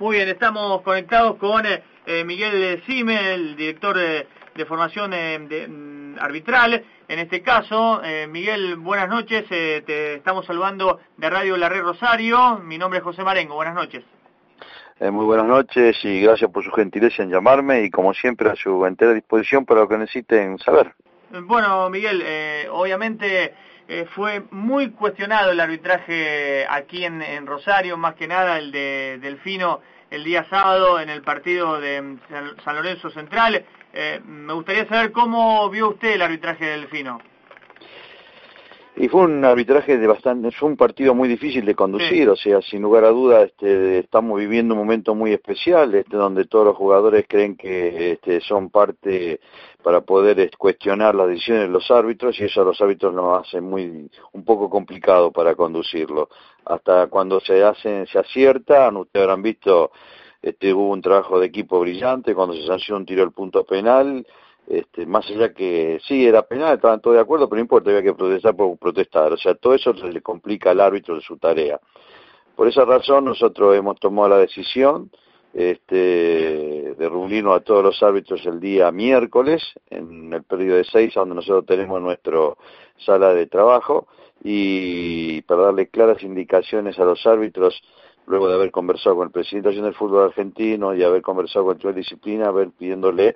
Muy 0.00 0.16
bien, 0.16 0.30
estamos 0.30 0.80
conectados 0.80 1.36
con 1.36 1.66
eh, 1.66 1.82
eh 2.06 2.24
Miguel 2.24 2.82
Sime, 2.86 3.34
el 3.34 3.54
director 3.54 3.98
de, 3.98 4.26
de 4.54 4.64
formación 4.64 5.12
eh, 5.12 5.38
de, 5.46 5.68
mm, 5.68 6.16
arbitral. 6.18 6.82
En 7.06 7.18
este 7.18 7.42
caso, 7.42 8.00
eh, 8.02 8.26
Miguel, 8.26 8.76
buenas 8.76 9.10
noches. 9.10 9.44
Eh, 9.50 9.82
te 9.84 10.14
estamos 10.14 10.46
saludando 10.46 11.00
de 11.18 11.28
Radio 11.28 11.58
La 11.58 11.68
Red 11.68 11.82
Rosario. 11.82 12.60
Mi 12.64 12.78
nombre 12.78 13.00
es 13.00 13.04
José 13.04 13.22
Marengo. 13.22 13.56
Buenas 13.56 13.74
noches. 13.74 14.02
Eh, 15.00 15.10
muy 15.10 15.26
buenas 15.26 15.44
noches 15.44 16.02
y 16.02 16.22
gracias 16.22 16.50
por 16.50 16.64
su 16.64 16.70
gentileza 16.70 17.22
en 17.22 17.30
llamarme 17.30 17.82
y 17.82 17.90
como 17.90 18.14
siempre 18.14 18.48
a 18.48 18.56
su 18.56 18.86
entera 18.86 19.12
disposición 19.12 19.66
para 19.66 19.80
lo 19.80 19.88
que 19.88 19.98
necesiten 19.98 20.58
saber. 20.60 20.94
Bueno, 21.42 21.90
Miguel, 21.90 22.22
eh, 22.24 22.66
obviamente 22.70 23.52
eh, 23.92 24.06
fue 24.14 24.44
muy 24.52 24.90
cuestionado 24.92 25.50
el 25.50 25.58
arbitraje 25.58 26.64
aquí 26.70 27.04
en, 27.04 27.44
Rosario, 27.44 27.96
más 27.96 28.14
que 28.14 28.28
nada 28.28 28.56
el 28.56 28.70
de 28.70 29.18
Delfino 29.20 29.80
el 30.10 30.22
día 30.22 30.46
sábado 30.48 31.00
en 31.00 31.10
el 31.10 31.22
partido 31.22 31.80
de 31.80 32.16
San 32.64 32.76
Lorenzo 32.76 33.10
Central. 33.10 33.64
Eh, 33.92 34.20
me 34.24 34.52
gustaría 34.52 34.86
saber 34.86 35.10
cómo 35.10 35.68
vio 35.70 35.88
usted 35.88 36.12
el 36.12 36.22
arbitraje 36.22 36.66
de 36.66 36.70
Delfino. 36.70 37.20
Y 38.96 39.08
fue 39.08 39.22
un 39.22 39.44
arbitraje 39.44 39.96
de 39.96 40.06
bastante, 40.06 40.50
fue 40.50 40.68
un 40.68 40.76
partido 40.76 41.14
muy 41.14 41.28
difícil 41.28 41.64
de 41.64 41.74
conducir, 41.74 42.28
o 42.28 42.36
sea, 42.36 42.60
sin 42.60 42.82
lugar 42.82 43.04
a 43.04 43.10
duda, 43.10 43.42
este, 43.42 44.00
estamos 44.00 44.38
viviendo 44.38 44.74
un 44.74 44.80
momento 44.80 45.14
muy 45.14 45.32
especial, 45.32 45.94
este, 45.94 46.16
donde 46.16 46.44
todos 46.46 46.66
los 46.66 46.76
jugadores 46.76 47.24
creen 47.28 47.56
que 47.56 48.12
este, 48.12 48.40
son 48.40 48.68
parte 48.68 49.40
para 49.82 50.00
poder 50.02 50.50
cuestionar 50.58 51.14
las 51.14 51.28
decisiones 51.28 51.62
de 51.62 51.68
los 51.68 51.90
árbitros 51.90 52.38
y 52.40 52.44
eso 52.44 52.62
a 52.62 52.64
los 52.64 52.80
árbitros 52.80 53.14
lo 53.14 53.36
hace 53.36 53.60
muy, 53.60 54.10
un 54.32 54.44
poco 54.44 54.68
complicado 54.68 55.30
para 55.30 55.54
conducirlo. 55.54 56.28
Hasta 56.64 57.06
cuando 57.06 57.40
se 57.40 57.62
hace, 57.62 58.06
se 58.06 58.18
acierta, 58.18 58.90
ustedes 58.90 59.22
habrán 59.22 59.42
visto, 59.42 59.92
este, 60.42 60.74
hubo 60.74 60.90
un 60.90 61.00
trabajo 61.00 61.38
de 61.38 61.46
equipo 61.46 61.80
brillante, 61.80 62.34
cuando 62.34 62.54
se 62.54 62.66
sancionó 62.66 62.98
un 62.98 63.06
tiro 63.06 63.22
al 63.22 63.32
punto 63.32 63.64
penal, 63.64 64.26
este, 64.70 65.04
más 65.04 65.28
allá 65.28 65.52
que 65.52 65.98
sí 66.06 66.24
era 66.24 66.42
penal, 66.42 66.76
estaban 66.76 67.00
todos 67.00 67.16
de 67.16 67.22
acuerdo, 67.22 67.48
pero 67.48 67.56
no 67.56 67.62
importa, 67.62 67.90
había 67.90 68.04
que 68.04 68.14
protestar 68.14 68.54
por 68.54 68.78
protestar, 68.78 69.32
o 69.32 69.36
sea, 69.36 69.56
todo 69.56 69.74
eso 69.74 69.92
le 69.92 70.22
complica 70.22 70.70
al 70.70 70.80
árbitro 70.80 71.16
de 71.16 71.22
su 71.22 71.36
tarea. 71.38 71.80
Por 72.54 72.68
esa 72.68 72.84
razón 72.84 73.24
nosotros 73.24 73.74
hemos 73.74 73.98
tomado 73.98 74.28
la 74.28 74.38
decisión 74.38 75.10
este, 75.52 75.96
de 76.94 77.08
reunirnos 77.08 77.56
a 77.56 77.64
todos 77.64 77.82
los 77.82 78.00
árbitros 78.00 78.46
el 78.46 78.60
día 78.60 78.92
miércoles, 78.92 79.60
en 79.88 80.32
el 80.32 80.44
periodo 80.44 80.76
de 80.76 80.84
seis, 80.84 81.14
donde 81.14 81.34
nosotros 81.34 81.66
tenemos 81.66 82.00
nuestra 82.00 82.38
sala 82.98 83.34
de 83.34 83.48
trabajo, 83.48 84.06
y 84.44 85.42
para 85.42 85.62
darle 85.62 85.88
claras 85.88 86.22
indicaciones 86.22 86.96
a 87.00 87.04
los 87.04 87.26
árbitros 87.26 87.82
luego 88.26 88.46
de 88.46 88.54
haber 88.54 88.70
conversado 88.70 89.16
con 89.16 89.26
el 89.26 89.32
presidente 89.32 89.70
del 89.70 89.94
fútbol 89.94 90.26
argentino 90.26 90.94
y 90.94 91.02
haber 91.02 91.22
conversado 91.22 91.64
con 91.64 91.76
el 91.76 91.82
de 91.82 91.92
disciplina, 91.92 92.46
haber 92.46 92.70
pidiéndole 92.70 93.34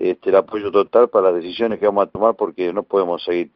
este, 0.00 0.30
el 0.30 0.36
apoyo 0.36 0.72
total 0.72 1.10
para 1.10 1.30
las 1.30 1.42
decisiones 1.42 1.78
que 1.78 1.84
vamos 1.84 2.06
a 2.06 2.10
tomar 2.10 2.34
porque 2.34 2.72
no 2.72 2.84
podemos 2.84 3.22
seguir 3.22 3.50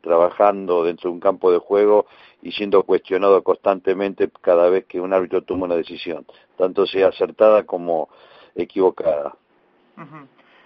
trabajando 0.00 0.84
dentro 0.84 1.10
de 1.10 1.14
un 1.14 1.20
campo 1.20 1.50
de 1.50 1.58
juego 1.58 2.06
y 2.42 2.52
siendo 2.52 2.84
cuestionado 2.84 3.42
constantemente 3.42 4.30
cada 4.40 4.70
vez 4.70 4.84
que 4.86 5.00
un 5.00 5.12
árbitro 5.12 5.42
toma 5.42 5.64
una 5.64 5.74
decisión, 5.74 6.24
tanto 6.56 6.86
sea 6.86 7.08
acertada 7.08 7.64
como 7.64 8.08
equivocada. 8.54 9.34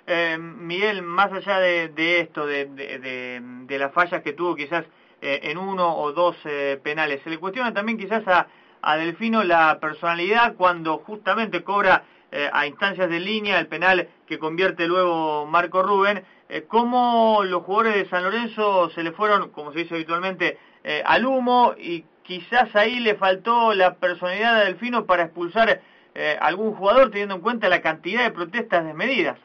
eh, 0.06 0.36
Miguel, 0.38 1.00
más 1.00 1.32
allá 1.32 1.58
de, 1.58 2.20
esto, 2.20 2.46
de, 2.46 2.66
de, 2.66 3.78
las 3.78 3.94
fallas 3.94 4.22
que 4.22 4.34
tuvo 4.34 4.54
quizás 4.54 4.84
eh, 5.22 5.40
en 5.44 5.56
uno 5.56 5.96
o 5.96 6.12
dos 6.12 6.36
eh, 6.44 6.78
penales, 6.82 7.22
se 7.24 7.30
le 7.30 7.38
cuestiona 7.38 7.72
también 7.72 7.96
quizás 7.96 8.28
a, 8.28 8.46
a 8.84 8.96
Delfino 8.96 9.42
la 9.42 9.78
personalidad 9.80 10.54
cuando 10.56 10.98
justamente 10.98 11.64
cobra 11.64 12.04
eh, 12.30 12.50
a 12.52 12.66
instancias 12.66 13.08
de 13.08 13.20
línea, 13.20 13.58
el 13.58 13.66
penal 13.66 14.08
que 14.26 14.38
convierte 14.38 14.86
luego 14.86 15.46
Marco 15.46 15.82
Rubén, 15.82 16.24
eh, 16.48 16.64
cómo 16.68 17.42
los 17.44 17.62
jugadores 17.62 17.94
de 17.94 18.08
San 18.08 18.22
Lorenzo 18.22 18.90
se 18.90 19.02
le 19.02 19.12
fueron, 19.12 19.50
como 19.50 19.72
se 19.72 19.80
dice 19.80 19.94
habitualmente, 19.94 20.58
eh, 20.82 21.02
al 21.04 21.24
humo 21.24 21.74
y 21.78 22.04
quizás 22.22 22.74
ahí 22.76 23.00
le 23.00 23.14
faltó 23.14 23.72
la 23.74 23.94
personalidad 23.94 24.58
de 24.58 24.64
Delfino 24.66 25.06
para 25.06 25.24
expulsar 25.24 25.80
eh, 26.14 26.36
algún 26.40 26.74
jugador 26.74 27.10
teniendo 27.10 27.36
en 27.36 27.40
cuenta 27.40 27.68
la 27.68 27.80
cantidad 27.80 28.24
de 28.24 28.30
protestas 28.30 28.84
desmedidas. 28.84 29.38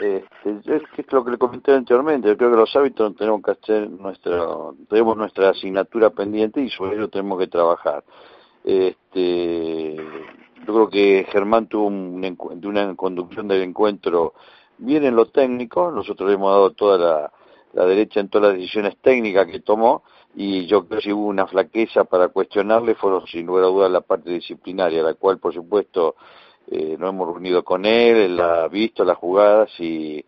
Este, 0.00 0.74
es 0.74 1.12
lo 1.12 1.24
que 1.24 1.32
le 1.32 1.38
comenté 1.38 1.72
anteriormente, 1.72 2.28
yo 2.28 2.36
creo 2.36 2.52
que 2.52 2.56
los 2.56 2.76
hábitos 2.76 3.16
tenemos 3.16 3.42
que 3.42 3.50
hacer 3.50 3.90
nuestra, 3.90 4.46
tenemos 4.88 5.16
nuestra 5.16 5.50
asignatura 5.50 6.10
pendiente 6.10 6.60
y 6.60 6.70
sobre 6.70 6.96
ello 6.96 7.08
tenemos 7.08 7.40
que 7.40 7.48
trabajar. 7.48 8.04
Este, 8.68 9.96
yo 9.96 10.74
creo 10.74 10.90
que 10.90 11.26
Germán 11.32 11.68
tuvo 11.68 11.86
una 11.86 12.94
conducción 12.96 13.48
del 13.48 13.62
encuentro 13.62 14.34
bien 14.76 15.06
en 15.06 15.16
lo 15.16 15.24
técnico, 15.30 15.90
nosotros 15.90 16.28
le 16.28 16.34
hemos 16.34 16.52
dado 16.52 16.70
toda 16.72 17.32
la, 17.72 17.86
derecha 17.86 18.20
en 18.20 18.28
todas 18.28 18.48
las 18.48 18.58
decisiones 18.58 18.98
técnicas 18.98 19.46
que 19.46 19.60
tomó 19.60 20.02
y 20.36 20.66
yo 20.66 20.86
creo 20.86 20.98
que 20.98 21.04
si 21.04 21.12
hubo 21.14 21.28
una 21.28 21.46
flaqueza 21.46 22.04
para 22.04 22.28
cuestionarle. 22.28 22.94
Fueron 22.94 23.26
sin 23.26 23.46
lugar 23.46 23.64
a 23.64 23.68
dudas 23.68 23.90
la 23.90 24.02
parte 24.02 24.30
disciplinaria, 24.32 25.02
la 25.02 25.14
cual 25.14 25.38
por 25.38 25.54
supuesto 25.54 26.16
eh, 26.70 26.94
nos 26.98 27.08
hemos 27.08 27.26
reunido 27.26 27.64
con 27.64 27.86
él, 27.86 28.16
él 28.18 28.40
ha 28.40 28.68
visto 28.68 29.02
las 29.02 29.16
jugadas 29.16 29.70
y 29.80 30.22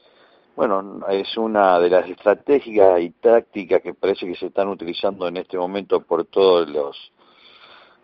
bueno, 0.56 1.00
es 1.10 1.36
una 1.36 1.78
de 1.78 1.90
las 1.90 2.08
estratégicas 2.08 3.02
y 3.02 3.10
tácticas 3.10 3.82
que 3.82 3.92
parece 3.92 4.26
que 4.26 4.34
se 4.34 4.46
están 4.46 4.68
utilizando 4.68 5.28
en 5.28 5.36
este 5.36 5.58
momento 5.58 6.00
por 6.00 6.24
todos 6.24 6.66
los 6.70 7.12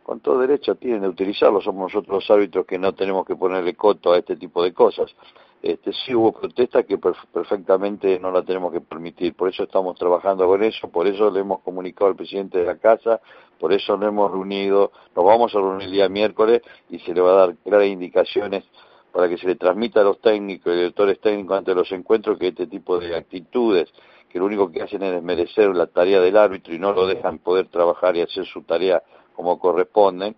con 0.07 0.21
todo 0.21 0.39
derecho 0.39 0.77
tienen 0.77 1.01
de 1.01 1.09
utilizarlo, 1.09 1.61
somos 1.61 1.93
nosotros 1.93 2.23
los 2.23 2.31
árbitros 2.31 2.65
que 2.65 2.79
no 2.79 2.95
tenemos 2.95 3.27
que 3.27 3.35
ponerle 3.35 3.75
coto 3.75 4.13
a 4.13 4.19
este 4.19 4.37
tipo 4.37 4.63
de 4.63 4.73
cosas. 4.73 5.13
Este, 5.61 5.93
sí 5.93 6.15
hubo 6.15 6.31
protesta 6.31 6.85
que 6.85 6.97
perfectamente 6.97 8.21
no 8.21 8.31
la 8.31 8.45
tenemos 8.45 8.73
que 8.73 8.81
permitir, 8.81 9.35
por 9.35 9.49
eso 9.49 9.65
estamos 9.65 9.99
trabajando 9.99 10.47
con 10.47 10.63
eso, 10.63 10.89
por 10.89 11.09
eso 11.09 11.29
le 11.29 11.41
hemos 11.41 11.61
comunicado 11.63 12.07
al 12.09 12.15
presidente 12.15 12.59
de 12.59 12.67
la 12.67 12.77
casa, 12.77 13.21
por 13.59 13.73
eso 13.73 13.97
nos 13.97 14.11
hemos 14.11 14.31
reunido, 14.31 14.93
nos 15.17 15.25
vamos 15.25 15.53
a 15.57 15.59
reunir 15.59 15.89
el 15.89 15.91
día 15.91 16.09
miércoles 16.09 16.63
y 16.89 17.01
se 17.01 17.13
le 17.13 17.21
va 17.21 17.33
a 17.33 17.47
dar 17.47 17.57
claras 17.65 17.89
indicaciones 17.89 18.63
para 19.11 19.29
que 19.29 19.39
se 19.39 19.49
le 19.49 19.57
transmita 19.57 20.03
a 20.03 20.05
los 20.05 20.21
técnicos 20.21 20.73
y 20.73 20.77
directores 20.77 21.21
técnicos 21.21 21.59
ante 21.59 21.75
los 21.75 21.91
encuentros 21.91 22.39
que 22.39 22.47
este 22.47 22.69
tipo 22.69 23.01
de 23.01 23.17
actitudes 23.17 23.93
que 24.29 24.39
lo 24.39 24.47
único 24.47 24.71
que 24.71 24.83
hacen 24.83 25.03
es 25.03 25.13
desmerecer 25.15 25.75
la 25.75 25.89
tarea 25.89 26.21
del 26.21 26.37
árbitro 26.37 26.75
y 26.75 26.79
no 26.79 26.93
lo 26.93 27.09
dejan 27.09 27.39
poder 27.39 27.67
trabajar 27.69 28.17
y 28.17 28.21
hacer 28.21 28.45
su 28.47 28.63
tarea 28.63 29.03
como 29.37 29.59
corresponden, 29.59 30.35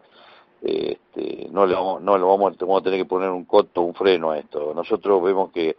este, 0.60 1.48
no 1.53 1.66
le 1.66 1.75
vamos, 1.75 2.03
no 2.03 2.19
le 2.19 2.25
vamos, 2.25 2.53
a 2.53 2.82
tener 2.82 2.98
que 2.98 3.04
poner 3.04 3.31
un 3.31 3.44
coto, 3.44 3.82
un 3.82 3.94
freno 3.94 4.32
a 4.32 4.38
esto. 4.38 4.72
Nosotros 4.75 5.22
vemos 5.22 5.53
que, 5.53 5.76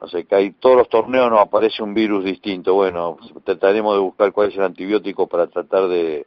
no 0.00 0.08
sé, 0.08 0.24
que 0.24 0.34
hay 0.34 0.52
todos 0.52 0.76
los 0.76 0.88
torneos 0.88 1.30
nos 1.30 1.40
aparece 1.40 1.82
un 1.82 1.92
virus 1.92 2.24
distinto. 2.24 2.74
Bueno, 2.74 3.18
trataremos 3.44 3.94
de 3.94 4.00
buscar 4.00 4.32
cuál 4.32 4.48
es 4.48 4.56
el 4.56 4.64
antibiótico 4.64 5.26
para 5.26 5.46
tratar 5.48 5.88
de 5.88 6.26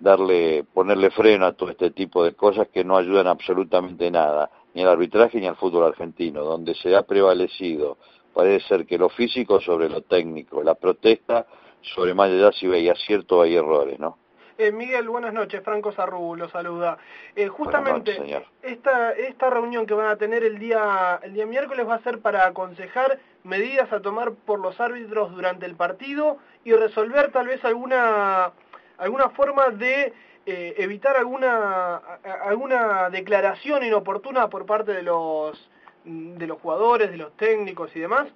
darle, 0.00 0.64
ponerle 0.64 1.10
freno 1.10 1.46
a 1.46 1.52
todo 1.52 1.70
este 1.70 1.92
tipo 1.92 2.24
de 2.24 2.34
cosas 2.34 2.68
que 2.68 2.82
no 2.82 2.96
ayudan 2.96 3.28
absolutamente 3.28 4.10
nada, 4.10 4.50
ni 4.74 4.82
al 4.82 4.88
arbitraje 4.88 5.40
ni 5.40 5.46
al 5.46 5.56
fútbol 5.56 5.84
argentino, 5.84 6.42
donde 6.42 6.74
se 6.74 6.96
ha 6.96 7.02
prevalecido, 7.02 7.98
parece 8.34 8.66
ser 8.66 8.86
que 8.86 8.98
lo 8.98 9.08
físico 9.08 9.60
sobre 9.60 9.88
lo 9.88 10.00
técnico, 10.02 10.62
la 10.62 10.74
protesta 10.74 11.46
sobre 11.82 12.14
más 12.14 12.30
allá 12.30 12.50
si 12.52 12.66
hay 12.66 12.88
acierto 12.88 13.38
o 13.38 13.42
hay 13.42 13.54
errores, 13.54 13.98
¿no? 13.98 14.18
Eh, 14.62 14.70
Miguel, 14.70 15.08
buenas 15.08 15.34
noches. 15.34 15.60
Franco 15.64 15.90
Sarru 15.90 16.36
lo 16.36 16.48
saluda. 16.48 16.96
Eh, 17.34 17.48
justamente 17.48 18.16
esta 18.62 19.10
esta 19.10 19.50
reunión 19.50 19.86
que 19.86 19.94
van 19.94 20.06
a 20.06 20.14
tener 20.14 20.44
el 20.44 20.60
día 20.60 21.18
el 21.20 21.32
día 21.32 21.46
miércoles 21.46 21.84
va 21.88 21.96
a 21.96 22.02
ser 22.04 22.20
para 22.20 22.46
aconsejar 22.46 23.18
medidas 23.42 23.92
a 23.92 23.98
tomar 23.98 24.34
por 24.34 24.60
los 24.60 24.80
árbitros 24.80 25.32
durante 25.32 25.66
el 25.66 25.74
partido 25.74 26.38
y 26.62 26.74
resolver 26.74 27.32
tal 27.32 27.48
vez 27.48 27.64
alguna 27.64 28.52
alguna 28.98 29.30
forma 29.30 29.70
de 29.70 30.12
eh, 30.46 30.74
evitar 30.78 31.16
alguna 31.16 31.96
alguna 32.44 33.10
declaración 33.10 33.82
inoportuna 33.82 34.48
por 34.48 34.64
parte 34.64 34.92
de 34.92 35.02
los 35.02 35.70
de 36.04 36.46
los 36.46 36.60
jugadores, 36.60 37.10
de 37.10 37.16
los 37.16 37.36
técnicos 37.36 37.90
y 37.96 37.98
demás. 37.98 38.28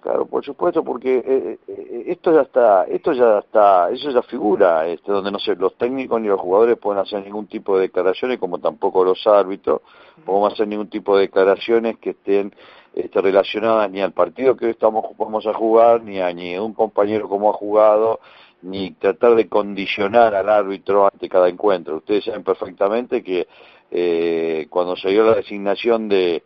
Claro, 0.00 0.24
por 0.24 0.42
supuesto, 0.42 0.82
porque 0.82 1.18
eh, 1.18 1.58
eh, 1.68 2.04
esto 2.06 2.32
ya 2.32 2.40
está, 2.40 2.84
esto 2.84 3.12
ya 3.12 3.40
está, 3.40 3.90
eso 3.90 4.10
ya 4.10 4.22
figura, 4.22 4.86
este, 4.88 5.12
donde 5.12 5.30
no 5.30 5.38
sé, 5.38 5.54
los 5.56 5.76
técnicos 5.76 6.18
ni 6.22 6.28
los 6.28 6.40
jugadores 6.40 6.78
pueden 6.78 7.02
hacer 7.02 7.22
ningún 7.22 7.46
tipo 7.46 7.76
de 7.76 7.82
declaraciones, 7.82 8.38
como 8.38 8.58
tampoco 8.58 9.04
los 9.04 9.26
árbitros, 9.26 9.82
podemos 10.24 10.54
hacer 10.54 10.68
ningún 10.68 10.88
tipo 10.88 11.16
de 11.16 11.22
declaraciones 11.22 11.98
que 11.98 12.10
estén 12.10 12.54
este, 12.94 13.20
relacionadas 13.20 13.90
ni 13.90 14.00
al 14.00 14.12
partido 14.12 14.56
que 14.56 14.66
hoy 14.66 14.70
estamos 14.70 15.04
vamos 15.18 15.46
a 15.46 15.52
jugar, 15.52 16.02
ni 16.02 16.18
a 16.18 16.32
ni 16.32 16.56
un 16.56 16.72
compañero 16.72 17.28
como 17.28 17.50
ha 17.50 17.52
jugado, 17.52 18.20
ni 18.62 18.92
tratar 18.92 19.34
de 19.34 19.48
condicionar 19.48 20.34
al 20.34 20.48
árbitro 20.48 21.10
ante 21.12 21.28
cada 21.28 21.48
encuentro. 21.50 21.98
Ustedes 21.98 22.24
saben 22.24 22.42
perfectamente 22.42 23.22
que 23.22 23.46
eh, 23.90 24.66
cuando 24.70 24.96
se 24.96 25.10
dio 25.10 25.24
la 25.24 25.34
designación 25.34 26.08
de 26.08 26.42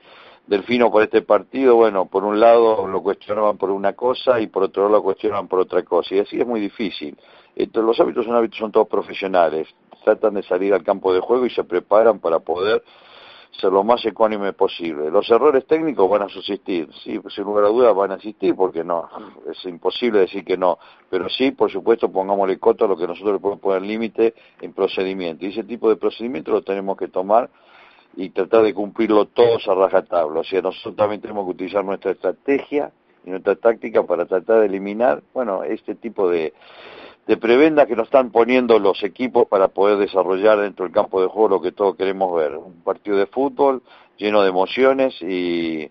Delfino 0.46 0.90
por 0.90 1.02
este 1.02 1.22
partido, 1.22 1.74
bueno, 1.74 2.06
por 2.06 2.22
un 2.22 2.38
lado 2.38 2.86
lo 2.86 3.02
cuestionaban 3.02 3.56
por 3.56 3.70
una 3.70 3.94
cosa 3.94 4.40
y 4.40 4.46
por 4.48 4.64
otro 4.64 4.84
lado 4.84 4.96
lo 4.96 5.02
cuestionaban 5.02 5.48
por 5.48 5.60
otra 5.60 5.82
cosa. 5.82 6.14
Y 6.14 6.18
así 6.18 6.38
es 6.38 6.46
muy 6.46 6.60
difícil. 6.60 7.16
los 7.56 8.00
hábitos 8.00 8.26
son 8.26 8.34
hábitos, 8.34 8.58
son 8.58 8.70
todos 8.70 8.88
profesionales. 8.88 9.68
Tratan 10.04 10.34
de 10.34 10.42
salir 10.42 10.74
al 10.74 10.82
campo 10.82 11.14
de 11.14 11.20
juego 11.20 11.46
y 11.46 11.50
se 11.50 11.64
preparan 11.64 12.18
para 12.18 12.40
poder 12.40 12.82
ser 13.60 13.72
lo 13.72 13.84
más 13.84 14.04
ecuánime 14.04 14.52
posible. 14.52 15.10
Los 15.10 15.30
errores 15.30 15.66
técnicos 15.66 16.10
van 16.10 16.22
a 16.22 16.28
subsistir, 16.28 16.88
sí, 17.02 17.20
sin 17.28 17.44
lugar 17.44 17.64
a 17.64 17.68
dudas 17.68 17.94
van 17.94 18.12
a 18.12 18.14
existir, 18.16 18.54
porque 18.54 18.82
no, 18.82 19.08
es 19.50 19.64
imposible 19.64 20.20
decir 20.20 20.44
que 20.44 20.56
no, 20.56 20.78
pero 21.08 21.28
sí, 21.28 21.52
por 21.52 21.70
supuesto, 21.70 22.10
pongámosle 22.10 22.58
coto 22.58 22.84
a 22.84 22.88
lo 22.88 22.96
que 22.96 23.06
nosotros 23.06 23.34
le 23.34 23.38
podemos 23.38 23.60
poner 23.60 23.82
límite 23.82 24.34
en 24.60 24.72
procedimiento, 24.72 25.46
y 25.46 25.50
ese 25.50 25.64
tipo 25.64 25.88
de 25.88 25.96
procedimiento 25.96 26.50
lo 26.50 26.62
tenemos 26.62 26.96
que 26.96 27.08
tomar 27.08 27.48
y 28.16 28.30
tratar 28.30 28.62
de 28.62 28.74
cumplirlo 28.74 29.26
todos 29.26 29.66
a 29.68 29.74
rajatabla, 29.74 30.40
o 30.40 30.44
sea, 30.44 30.62
nosotros 30.62 30.96
también 30.96 31.20
tenemos 31.20 31.44
que 31.46 31.52
utilizar 31.52 31.84
nuestra 31.84 32.12
estrategia 32.12 32.92
y 33.24 33.30
nuestra 33.30 33.56
táctica 33.56 34.02
para 34.04 34.26
tratar 34.26 34.60
de 34.60 34.66
eliminar, 34.66 35.22
bueno, 35.32 35.64
este 35.64 35.94
tipo 35.94 36.28
de 36.28 36.52
de 37.26 37.36
prebenda 37.36 37.86
que 37.86 37.96
nos 37.96 38.06
están 38.06 38.30
poniendo 38.30 38.78
los 38.78 39.02
equipos 39.02 39.46
para 39.48 39.68
poder 39.68 39.96
desarrollar 39.98 40.60
dentro 40.60 40.84
del 40.84 40.94
campo 40.94 41.22
de 41.22 41.28
juego 41.28 41.48
lo 41.48 41.62
que 41.62 41.72
todos 41.72 41.96
queremos 41.96 42.34
ver. 42.34 42.56
Un 42.56 42.82
partido 42.82 43.16
de 43.16 43.26
fútbol 43.26 43.82
lleno 44.16 44.42
de 44.42 44.50
emociones 44.50 45.14
y, 45.22 45.90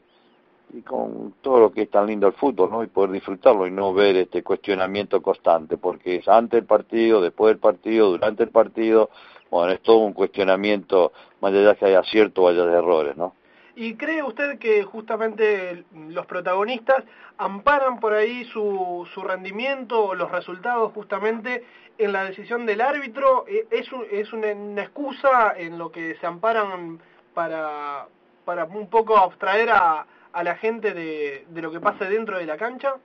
con 0.85 1.33
todo 1.41 1.59
lo 1.59 1.71
que 1.71 1.83
es 1.83 1.89
tan 1.89 2.07
lindo 2.07 2.27
el 2.27 2.33
fútbol, 2.33 2.69
¿no? 2.69 2.83
Y 2.83 2.87
poder 2.87 3.11
disfrutarlo 3.11 3.67
y 3.67 3.71
no 3.71 3.93
ver 3.93 4.15
este 4.15 4.43
cuestionamiento 4.43 5.21
constante, 5.21 5.77
porque 5.77 6.17
es 6.17 6.27
antes 6.27 6.59
del 6.59 6.65
partido, 6.65 7.21
después 7.21 7.51
del 7.51 7.59
partido, 7.59 8.09
durante 8.11 8.43
el 8.43 8.49
partido, 8.49 9.09
bueno, 9.53 9.73
es 9.73 9.81
todo 9.81 9.97
un 9.97 10.13
cuestionamiento, 10.13 11.13
más 11.41 11.53
allá 11.53 11.75
que 11.75 11.85
haya 11.85 11.99
acierto 11.99 12.43
o 12.43 12.47
haya 12.47 12.63
errores, 12.63 13.15
¿no? 13.15 13.35
¿Y 13.75 13.95
cree 13.95 14.21
usted 14.21 14.59
que 14.59 14.83
justamente 14.83 15.83
los 16.09 16.25
protagonistas 16.27 17.03
amparan 17.37 17.99
por 17.99 18.13
ahí 18.13 18.45
su, 18.45 19.07
su 19.13 19.21
rendimiento 19.21 20.05
o 20.05 20.15
los 20.15 20.29
resultados 20.31 20.91
justamente 20.93 21.63
en 21.97 22.11
la 22.11 22.25
decisión 22.25 22.67
del 22.67 22.81
árbitro? 22.81 23.45
¿E, 23.47 23.65
¿Es, 23.71 23.87
es 24.11 24.31
una, 24.31 24.81
excusa 24.81 25.53
en 25.57 25.79
lo 25.79 25.91
que 25.91 26.15
se 26.15 26.27
amparan 26.27 26.99
para, 27.33 28.07
para 28.45 28.65
un 28.65 28.89
poco 28.89 29.17
abstraer 29.17 29.71
a, 29.71 30.05
a 30.31 30.43
la 30.43 30.55
gente 30.55 30.93
de, 30.93 31.45
de 31.49 31.61
lo 31.61 31.71
que 31.71 31.79
pasa 31.79 32.05
dentro 32.05 32.37
de 32.37 32.45
la 32.45 32.57
cancha? 32.57 32.95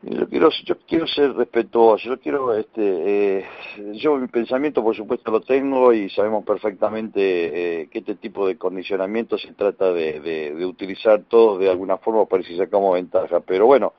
Yo 0.00 0.28
quiero, 0.28 0.50
yo 0.64 0.76
quiero 0.86 1.08
ser 1.08 1.34
respetuoso, 1.34 2.10
yo 2.10 2.20
quiero, 2.20 2.54
este, 2.54 3.40
eh, 3.40 3.44
yo 3.94 4.16
mi 4.16 4.28
pensamiento 4.28 4.80
por 4.80 4.94
supuesto 4.94 5.32
lo 5.32 5.40
tengo 5.40 5.92
y 5.92 6.08
sabemos 6.10 6.44
perfectamente 6.44 7.80
eh, 7.80 7.88
que 7.88 7.98
este 7.98 8.14
tipo 8.14 8.46
de 8.46 8.56
condicionamiento 8.56 9.36
se 9.36 9.52
trata 9.54 9.92
de, 9.92 10.20
de, 10.20 10.64
utilizar 10.64 11.24
todos 11.24 11.58
de 11.58 11.68
alguna 11.68 11.96
forma 11.98 12.26
para 12.26 12.44
si 12.44 12.56
sacamos 12.56 12.94
ventaja, 12.94 13.40
pero 13.40 13.66
bueno, 13.66 13.94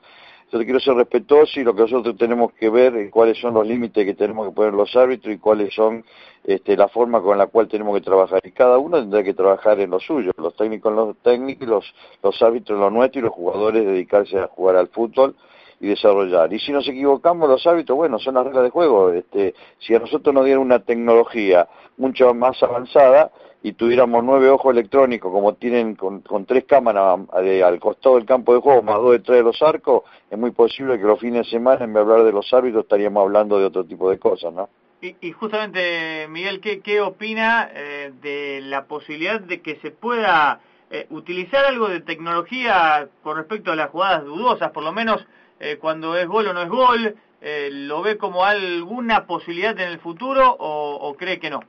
yo 0.50 0.58
quiero 0.60 0.80
ser 0.80 0.94
respetuoso 0.94 1.60
y 1.60 1.64
lo 1.64 1.74
que 1.74 1.82
nosotros 1.82 2.16
tenemos 2.16 2.54
que 2.54 2.70
ver 2.70 2.96
es 2.96 3.10
cuáles 3.10 3.38
son 3.38 3.52
los 3.52 3.66
límites 3.66 4.06
que 4.06 4.14
tenemos 4.14 4.48
que 4.48 4.54
poner 4.54 4.72
los 4.72 4.96
árbitros 4.96 5.34
y 5.34 5.38
cuáles 5.38 5.74
son 5.74 6.02
este, 6.44 6.78
la 6.78 6.88
forma 6.88 7.20
con 7.20 7.36
la 7.36 7.48
cual 7.48 7.68
tenemos 7.68 7.94
que 7.94 8.00
trabajar. 8.00 8.40
Y 8.42 8.52
cada 8.52 8.78
uno 8.78 8.98
tendrá 8.98 9.22
que 9.22 9.34
trabajar 9.34 9.78
en 9.78 9.90
lo 9.90 10.00
suyo, 10.00 10.32
los 10.38 10.56
técnicos 10.56 10.90
en 10.90 10.96
los 10.96 11.16
técnicos, 11.18 11.68
los, 11.68 11.94
los 12.22 12.42
árbitros 12.42 12.76
en 12.76 12.80
lo 12.80 12.90
nuestro 12.90 13.20
y 13.20 13.24
los 13.24 13.32
jugadores 13.32 13.84
dedicarse 13.84 14.38
a 14.38 14.46
jugar 14.46 14.76
al 14.76 14.88
fútbol 14.88 15.36
y 15.80 15.88
desarrollar. 15.88 16.52
Y 16.52 16.58
si 16.60 16.72
nos 16.72 16.86
equivocamos 16.86 17.48
los 17.48 17.66
hábitos, 17.66 17.96
bueno, 17.96 18.18
son 18.18 18.34
las 18.34 18.44
reglas 18.44 18.64
de 18.64 18.70
juego. 18.70 19.10
Este, 19.10 19.54
si 19.78 19.94
a 19.94 19.98
nosotros 19.98 20.34
nos 20.34 20.44
dieran 20.44 20.62
una 20.62 20.80
tecnología 20.80 21.68
mucho 21.96 22.32
más 22.34 22.62
avanzada 22.62 23.32
y 23.62 23.72
tuviéramos 23.72 24.22
nueve 24.22 24.48
ojos 24.48 24.72
electrónicos 24.72 25.32
como 25.32 25.54
tienen 25.54 25.94
con, 25.94 26.22
tres 26.46 26.64
cámaras 26.64 27.20
al 27.32 27.80
costado 27.80 28.16
del 28.16 28.26
campo 28.26 28.54
de 28.54 28.60
juego, 28.60 28.82
más 28.82 28.96
dos 28.96 29.12
detrás 29.12 29.38
de 29.38 29.42
los 29.42 29.60
arcos, 29.62 30.02
es 30.30 30.38
muy 30.38 30.50
posible 30.50 30.98
que 30.98 31.04
los 31.04 31.18
fines 31.18 31.46
de 31.46 31.50
semana, 31.50 31.84
en 31.84 31.92
vez 31.92 32.06
de 32.06 32.12
hablar 32.12 32.26
de 32.26 32.32
los 32.32 32.52
hábitos, 32.52 32.82
estaríamos 32.82 33.22
hablando 33.22 33.58
de 33.58 33.64
otro 33.64 33.84
tipo 33.84 34.10
de 34.10 34.18
cosas, 34.18 34.52
¿no? 34.52 34.68
Y, 35.02 35.32
justamente, 35.32 36.28
Miguel, 36.28 36.60
¿qué, 36.60 36.80
qué 36.80 37.00
opina 37.00 37.70
eh, 37.74 38.12
de 38.20 38.60
la 38.60 38.84
posibilidad 38.84 39.40
de 39.40 39.62
que 39.62 39.76
se 39.76 39.92
pueda 39.92 40.60
eh, 40.90 41.06
utilizar 41.08 41.64
algo 41.64 41.88
de 41.88 42.00
tecnología 42.00 43.08
con 43.22 43.36
respecto 43.36 43.72
a 43.72 43.76
las 43.76 43.90
jugadas 43.90 44.24
dudosas, 44.24 44.72
por 44.72 44.82
lo 44.82 44.92
menos 44.92 45.24
eh, 45.60 45.76
cuando 45.78 46.16
es 46.16 46.26
gol 46.26 46.48
o 46.48 46.52
no 46.54 46.62
es 46.62 46.68
gol? 46.70 47.14
Eh, 47.42 47.68
¿Lo 47.70 48.02
ve 48.02 48.16
como 48.16 48.44
alguna 48.44 49.26
posibilidad 49.26 49.78
en 49.78 49.88
el 49.88 49.98
futuro 49.98 50.56
o, 50.58 51.14
cree 51.18 51.38
que 51.38 51.50
no? 51.50 51.60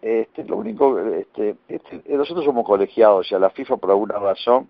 Este, 0.00 0.44
lo 0.44 0.56
único, 0.56 0.98
este, 0.98 1.56
este, 1.68 2.02
nosotros 2.08 2.44
somos 2.44 2.64
colegiados, 2.64 3.28
sea, 3.28 3.38
la 3.38 3.50
FIFA 3.50 3.76
por 3.76 3.90
alguna 3.90 4.18
razón, 4.18 4.68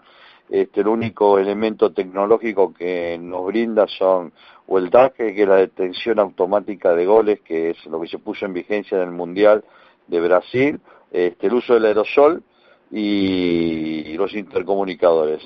el 0.48 0.88
único 0.88 1.38
elemento 1.38 1.92
tecnológico 1.92 2.74
que 2.74 3.16
nos 3.20 3.46
brinda 3.46 3.86
son 3.86 4.32
o 4.66 4.78
el 4.78 4.90
DAC, 4.90 5.14
que 5.14 5.42
es 5.42 5.48
la 5.48 5.56
detención 5.56 6.18
automática 6.18 6.92
de 6.92 7.06
goles, 7.06 7.40
que 7.42 7.70
es 7.70 7.86
lo 7.86 8.00
que 8.00 8.08
se 8.08 8.18
puso 8.18 8.46
en 8.46 8.54
vigencia 8.54 8.96
en 8.96 9.04
el 9.04 9.12
Mundial 9.12 9.62
de 10.08 10.20
Brasil, 10.20 10.80
el 11.12 11.54
uso 11.54 11.74
del 11.74 11.86
aerosol 11.86 12.42
y 12.90 14.12
los 14.14 14.34
intercomunicadores 14.34 15.40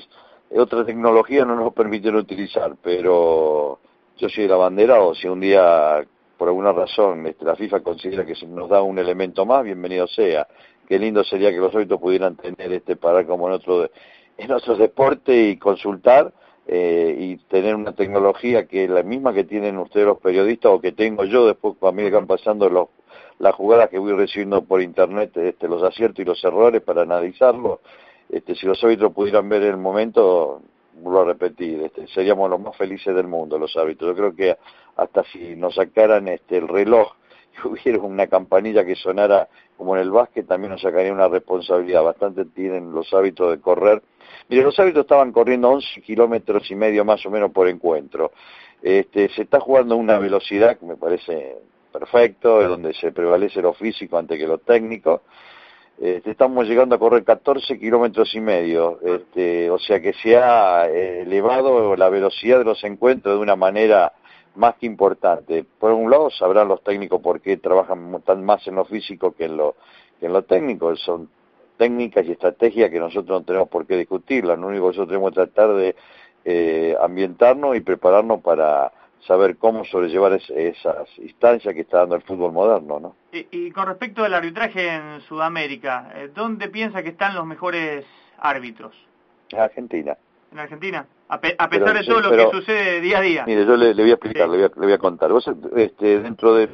otra 0.57 0.85
tecnología 0.85 1.45
no 1.45 1.55
nos 1.55 1.73
permitieron 1.73 2.21
utilizar, 2.21 2.75
pero 2.81 3.79
yo 4.17 4.29
soy 4.29 4.47
la 4.47 4.55
bandera 4.55 5.01
o 5.01 5.13
si 5.13 5.27
un 5.27 5.41
día 5.41 6.05
por 6.37 6.47
alguna 6.47 6.71
razón 6.71 7.25
este, 7.27 7.45
la 7.45 7.55
FIFA 7.55 7.81
considera 7.81 8.25
que 8.25 8.33
nos 8.47 8.69
da 8.69 8.81
un 8.81 8.99
elemento 8.99 9.45
más, 9.45 9.63
bienvenido 9.63 10.07
sea. 10.07 10.47
Qué 10.87 10.99
lindo 10.99 11.23
sería 11.23 11.51
que 11.51 11.57
los 11.57 11.73
hábitos 11.73 11.99
pudieran 11.99 12.35
tener 12.35 12.71
este 12.71 12.95
para 12.95 13.25
como 13.25 13.47
en 13.47 13.53
otro 13.53 13.89
en 14.37 14.51
otros 14.51 14.77
deportes 14.77 15.53
y 15.53 15.57
consultar 15.57 16.33
eh, 16.67 17.15
y 17.17 17.37
tener 17.47 17.75
una 17.75 17.93
tecnología 17.93 18.67
que 18.67 18.83
es 18.83 18.89
la 18.89 19.03
misma 19.03 19.33
que 19.33 19.43
tienen 19.43 19.77
ustedes 19.77 20.05
los 20.05 20.19
periodistas 20.19 20.71
o 20.71 20.81
que 20.81 20.91
tengo 20.91 21.23
yo 21.25 21.47
después 21.47 21.75
cuando 21.79 22.01
me 22.01 22.09
van 22.09 22.27
pasando 22.27 22.89
las 23.39 23.55
jugadas 23.55 23.89
que 23.89 23.99
voy 23.99 24.13
recibiendo 24.13 24.63
por 24.63 24.81
internet, 24.81 25.35
este, 25.37 25.67
los 25.67 25.83
aciertos 25.83 26.19
y 26.19 26.25
los 26.25 26.43
errores 26.43 26.81
para 26.81 27.03
analizarlos 27.03 27.79
este, 28.29 28.55
si 28.55 28.65
los 28.65 28.83
árbitros 28.83 29.13
pudieran 29.13 29.47
ver 29.49 29.63
el 29.63 29.77
momento, 29.77 30.61
vuelvo 30.95 31.21
a 31.21 31.25
repetir, 31.25 31.81
este, 31.81 32.07
seríamos 32.07 32.49
los 32.49 32.59
más 32.59 32.75
felices 32.75 33.15
del 33.15 33.27
mundo 33.27 33.57
los 33.57 33.75
árbitros. 33.77 34.11
Yo 34.11 34.15
creo 34.15 34.35
que 34.35 34.57
hasta 34.95 35.23
si 35.25 35.55
nos 35.55 35.75
sacaran 35.75 36.27
este, 36.27 36.57
el 36.57 36.67
reloj 36.67 37.13
y 37.63 37.67
hubiera 37.67 37.99
una 37.99 38.27
campanilla 38.27 38.85
que 38.85 38.95
sonara 38.95 39.47
como 39.77 39.95
en 39.95 40.03
el 40.03 40.11
básquet, 40.11 40.47
también 40.47 40.71
nos 40.71 40.81
sacaría 40.81 41.11
una 41.11 41.27
responsabilidad. 41.27 42.03
Bastante 42.03 42.45
tienen 42.45 42.91
los 42.91 43.13
hábitos 43.13 43.51
de 43.51 43.61
correr. 43.61 44.01
Mire, 44.47 44.63
los 44.63 44.77
árbitros 44.79 45.03
estaban 45.03 45.31
corriendo 45.31 45.69
11 45.69 46.01
kilómetros 46.01 46.69
y 46.71 46.75
medio 46.75 47.03
más 47.03 47.25
o 47.25 47.29
menos 47.29 47.51
por 47.51 47.67
encuentro. 47.67 48.31
Este, 48.81 49.29
se 49.29 49.43
está 49.43 49.59
jugando 49.59 49.95
a 49.95 49.97
una 49.97 50.19
velocidad 50.19 50.77
que 50.77 50.85
me 50.85 50.95
parece 50.95 51.57
perfecto, 51.91 52.61
donde 52.67 52.93
se 52.93 53.11
prevalece 53.11 53.61
lo 53.61 53.73
físico 53.73 54.17
ante 54.17 54.37
que 54.37 54.47
lo 54.47 54.57
técnico. 54.59 55.23
Este, 55.97 56.31
estamos 56.31 56.67
llegando 56.67 56.95
a 56.95 56.99
correr 56.99 57.23
14 57.23 57.79
kilómetros 57.79 58.35
y 58.35 58.41
medio, 58.41 58.99
este, 59.01 59.69
o 59.69 59.79
sea 59.79 60.01
que 60.01 60.11
se 60.13 60.35
ha 60.35 60.89
eh, 60.89 61.21
elevado 61.21 61.95
la 61.95 62.09
velocidad 62.09 62.59
de 62.59 62.65
los 62.65 62.83
encuentros 62.83 63.35
de 63.35 63.41
una 63.41 63.55
manera 63.55 64.11
más 64.55 64.75
que 64.75 64.87
importante. 64.87 65.63
Por 65.63 65.91
un 65.91 66.09
lado, 66.11 66.29
sabrán 66.29 66.67
los 66.67 66.83
técnicos 66.83 67.21
por 67.21 67.39
qué 67.39 67.57
trabajan 67.57 68.21
tan 68.25 68.43
más 68.43 68.67
en 68.67 68.75
lo 68.75 68.85
físico 68.85 69.33
que 69.33 69.45
en 69.45 69.55
lo, 69.55 69.75
que 70.19 70.25
en 70.25 70.33
lo 70.33 70.43
técnico. 70.43 70.93
Son 70.97 71.29
técnicas 71.77 72.25
y 72.25 72.31
estrategias 72.31 72.89
que 72.89 72.99
nosotros 72.99 73.39
no 73.39 73.45
tenemos 73.45 73.69
por 73.69 73.85
qué 73.85 73.95
discutirlas. 73.97 74.59
Lo 74.59 74.67
único 74.67 74.85
que 74.85 74.97
nosotros 74.97 75.07
tenemos 75.09 75.31
que 75.31 75.35
tratar 75.35 75.75
de 75.75 75.95
eh, 76.43 76.95
ambientarnos 77.01 77.75
y 77.75 77.81
prepararnos 77.81 78.41
para 78.41 78.91
saber 79.27 79.57
cómo 79.57 79.85
sobrellevar 79.85 80.33
esas 80.33 81.07
instancias 81.17 81.73
que 81.73 81.81
está 81.81 81.99
dando 81.99 82.15
el 82.15 82.21
fútbol 82.21 82.51
moderno, 82.51 82.99
¿no? 82.99 83.15
Y, 83.31 83.71
con 83.71 83.87
respecto 83.87 84.23
al 84.23 84.33
arbitraje 84.33 84.87
en 84.87 85.21
Sudamérica, 85.21 86.11
eh, 86.15 86.31
¿dónde 86.33 86.69
piensa 86.69 87.03
que 87.03 87.09
están 87.09 87.35
los 87.35 87.45
mejores 87.45 88.05
árbitros? 88.37 88.95
En 89.49 89.59
Argentina. 89.59 90.17
¿En 90.51 90.59
Argentina? 90.59 91.05
A, 91.27 91.39
pesar 91.39 91.97
de 91.97 92.03
todo 92.05 92.21
lo 92.21 92.31
que 92.31 92.57
sucede 92.57 93.01
día 93.01 93.17
a 93.17 93.21
día. 93.21 93.43
Mire, 93.47 93.65
yo 93.65 93.75
le, 93.75 93.93
voy 93.93 94.11
a 94.11 94.13
explicar, 94.13 94.47
le, 94.47 94.67
voy 94.67 94.93
a, 94.93 94.97
contar. 94.99 95.31
este, 95.75 96.19
dentro 96.19 96.53
de 96.53 96.69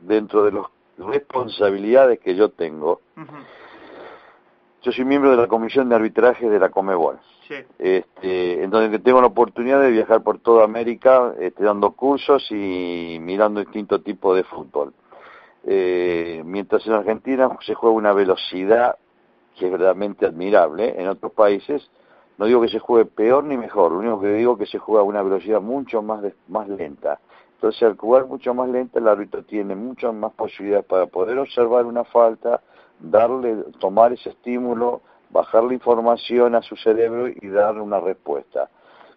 dentro 0.00 0.44
de 0.44 0.52
las 0.52 0.64
responsabilidades 0.98 2.20
que 2.20 2.34
yo 2.34 2.50
tengo, 2.50 3.00
yo 4.82 4.92
soy 4.92 5.04
miembro 5.04 5.32
de 5.32 5.36
la 5.36 5.48
comisión 5.48 5.88
de 5.88 5.96
arbitraje 5.96 6.48
de 6.48 6.58
la 6.58 6.70
Comebol. 6.70 7.18
Sí. 7.48 7.54
Este, 7.78 8.64
en 8.64 8.70
donde 8.70 8.98
tengo 8.98 9.20
la 9.20 9.28
oportunidad 9.28 9.80
de 9.80 9.90
viajar 9.90 10.22
por 10.22 10.38
toda 10.38 10.64
América 10.64 11.34
este, 11.38 11.62
dando 11.62 11.92
cursos 11.92 12.50
y 12.50 13.18
mirando 13.20 13.60
distintos 13.60 14.02
tipos 14.02 14.36
de 14.36 14.44
fútbol. 14.44 14.92
Eh, 15.64 16.42
mientras 16.44 16.86
en 16.86 16.92
Argentina 16.92 17.48
se 17.64 17.74
juega 17.74 17.94
una 17.94 18.12
velocidad 18.12 18.96
que 19.56 19.66
es 19.66 19.72
verdaderamente 19.72 20.26
admirable, 20.26 20.94
en 21.00 21.08
otros 21.08 21.32
países 21.32 21.88
no 22.38 22.46
digo 22.46 22.60
que 22.60 22.68
se 22.68 22.78
juegue 22.78 23.06
peor 23.06 23.44
ni 23.44 23.56
mejor, 23.56 23.92
lo 23.92 23.98
único 23.98 24.20
que 24.20 24.32
digo 24.34 24.52
es 24.52 24.58
que 24.58 24.66
se 24.66 24.78
juega 24.78 25.00
a 25.00 25.04
una 25.04 25.22
velocidad 25.22 25.60
mucho 25.60 26.02
más, 26.02 26.22
más 26.48 26.68
lenta. 26.68 27.18
Entonces 27.54 27.82
al 27.82 27.96
jugar 27.96 28.26
mucho 28.26 28.52
más 28.52 28.68
lenta 28.68 28.98
el 28.98 29.08
árbitro 29.08 29.42
tiene 29.44 29.74
muchas 29.74 30.12
más 30.12 30.32
posibilidades 30.34 30.84
para 30.84 31.06
poder 31.06 31.38
observar 31.38 31.86
una 31.86 32.04
falta, 32.04 32.60
darle, 33.00 33.64
tomar 33.78 34.12
ese 34.12 34.30
estímulo, 34.30 35.00
bajar 35.36 35.64
la 35.64 35.74
información 35.74 36.54
a 36.54 36.62
su 36.62 36.76
cerebro 36.76 37.28
y 37.28 37.48
darle 37.48 37.80
una 37.80 38.00
respuesta. 38.00 38.68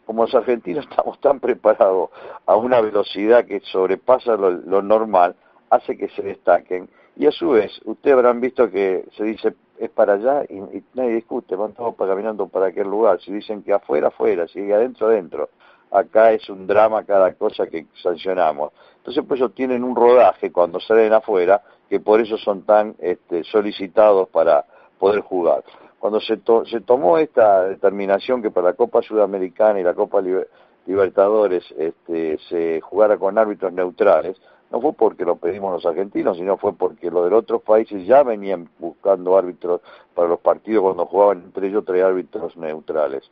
Como 0.05 0.23
los 0.23 0.35
argentinos 0.35 0.85
estamos 0.89 1.19
tan 1.19 1.39
preparados 1.39 2.09
a 2.45 2.55
una 2.55 2.81
velocidad 2.81 3.45
que 3.45 3.61
sobrepasa 3.61 4.35
lo, 4.35 4.81
normal, 4.81 5.35
hace 5.69 5.97
que 5.97 6.09
se 6.09 6.21
destaquen. 6.21 6.89
Y 7.15 7.25
a 7.25 7.31
su 7.31 7.49
vez, 7.49 7.79
ustedes 7.85 8.15
habrán 8.15 8.39
visto 8.39 8.69
que 8.69 9.05
se 9.17 9.23
dice 9.23 9.55
es 9.77 9.89
para 9.89 10.13
allá 10.13 10.43
y, 10.49 10.83
nadie 10.93 11.15
discute, 11.15 11.55
van 11.55 11.73
todos 11.73 11.95
caminando 11.95 12.47
para 12.47 12.67
aquel 12.67 12.87
lugar. 12.89 13.19
Si 13.21 13.31
dicen 13.31 13.63
que 13.63 13.73
afuera, 13.73 14.09
afuera, 14.09 14.47
si 14.47 14.71
adentro, 14.71 15.07
adentro. 15.07 15.49
Acá 15.91 16.33
es 16.33 16.49
un 16.49 16.67
drama 16.67 17.03
cada 17.03 17.33
cosa 17.33 17.65
que 17.67 17.87
sancionamos. 18.03 18.73
Entonces, 18.97 19.23
pues 19.27 19.39
ellos 19.39 19.55
tienen 19.55 19.83
un 19.83 19.95
rodaje 19.95 20.51
cuando 20.51 20.79
salen 20.79 21.13
afuera 21.13 21.61
que 21.89 21.99
por 21.99 22.19
eso 22.19 22.37
son 22.37 22.63
tan 22.63 22.95
este, 22.99 23.43
solicitados 23.45 24.29
para 24.29 24.65
poder 24.99 25.21
jugar. 25.21 25.63
Cuando 25.99 26.19
se, 26.21 26.37
tomó 26.37 27.17
esta 27.17 27.65
determinación 27.65 28.41
que 28.41 28.51
para 28.51 28.67
la 28.67 28.73
Copa 28.73 29.01
Sudamericana 29.01 29.79
y 29.79 29.83
la 29.83 29.93
Copa 29.93 30.21
Libertadores 30.85 31.63
este, 31.77 32.37
se 32.49 32.79
jugara 32.81 33.17
con 33.17 33.37
árbitros 33.37 33.73
neutrales, 33.73 34.37
no 34.71 34.79
fue 34.81 34.93
porque 34.93 35.25
lo 35.25 35.35
pedimos 35.35 35.73
los 35.73 35.85
argentinos, 35.85 36.37
sino 36.37 36.57
fue 36.57 36.73
porque 36.73 37.11
los 37.11 37.29
de 37.29 37.35
otros 37.35 37.61
países 37.63 38.05
ya 38.05 38.23
venían 38.23 38.69
buscando 38.77 39.37
árbitros 39.37 39.81
para 40.13 40.27
los 40.29 40.39
partidos 40.39 40.83
cuando 40.83 41.05
jugaban 41.05 41.43
entre 41.43 41.67
ellos 41.67 41.83
tres 41.85 42.03
árbitros 42.03 42.55
neutrales. 42.55 43.29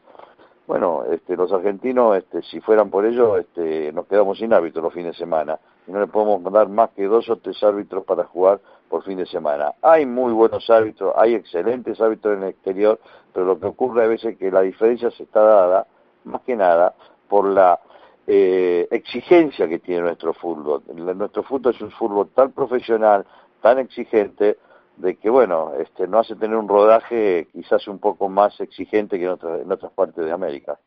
Bueno, 0.68 1.06
este, 1.10 1.38
los 1.38 1.52
argentinos, 1.54 2.18
este, 2.18 2.42
si 2.42 2.60
fueran 2.60 2.90
por 2.90 3.06
ello, 3.06 3.38
este, 3.38 3.94
nos 3.94 4.06
quedamos 4.06 4.38
sin 4.38 4.52
árbitros 4.52 4.84
los 4.84 4.94
fines 4.94 5.14
de 5.14 5.18
semana 5.18 5.58
y 5.88 5.92
no 5.92 6.02
le 6.02 6.08
podemos 6.08 6.44
dar 6.52 6.68
más 6.68 6.90
que 6.90 7.06
dos 7.06 7.30
o 7.30 7.38
tres 7.38 7.64
árbitros 7.64 8.04
para 8.04 8.26
jugar 8.26 8.60
por 8.90 9.02
fin 9.04 9.18
de 9.18 9.26
semana. 9.26 9.74
Hay 9.82 10.06
muy 10.06 10.34
buenos 10.34 10.70
árbitros, 10.70 11.14
hay 11.16 11.36
excelentes 11.36 12.02
árbitros 12.02 12.36
en 12.36 12.44
el 12.44 12.50
exterior, 12.50 13.00
pero 13.34 13.46
lo 13.46 13.58
que 13.58 13.66
ocurre 13.66 14.04
a 14.04 14.08
veces 14.08 14.34
es 14.34 14.38
que 14.38 14.52
la 14.52 14.62
diferencia 14.62 15.10
se 15.12 15.24
está 15.24 15.42
dada, 15.42 15.88
más 16.26 16.42
que 16.42 16.58
nada, 16.58 16.94
por 17.30 17.46
la 17.46 17.80
eh, 18.28 18.90
exigencia 18.92 19.70
que 19.70 19.80
tiene 19.80 20.02
nuestro 20.02 20.34
fútbol. 20.34 20.84
Nuestro 20.94 21.44
fútbol 21.44 21.74
es 21.74 21.82
un 21.82 21.92
fútbol 21.92 22.28
tan 22.36 22.52
profesional, 22.52 23.26
tan 23.62 23.80
exigente, 23.80 24.58
de 24.98 25.16
que, 25.16 25.30
bueno, 25.30 25.74
este, 25.80 26.08
no 26.08 26.20
hace 26.20 26.36
tener 26.36 26.58
un 26.58 26.68
rodaje 26.68 27.48
quizás 27.52 27.88
un 27.88 28.00
poco 28.00 28.30
más 28.30 28.60
exigente 28.60 29.18
que 29.18 29.26
en, 29.26 29.32
otras, 29.32 29.62
en 29.62 29.72
otras 29.72 29.92
partes 29.94 30.26
de 30.26 30.32
América. 30.32 30.80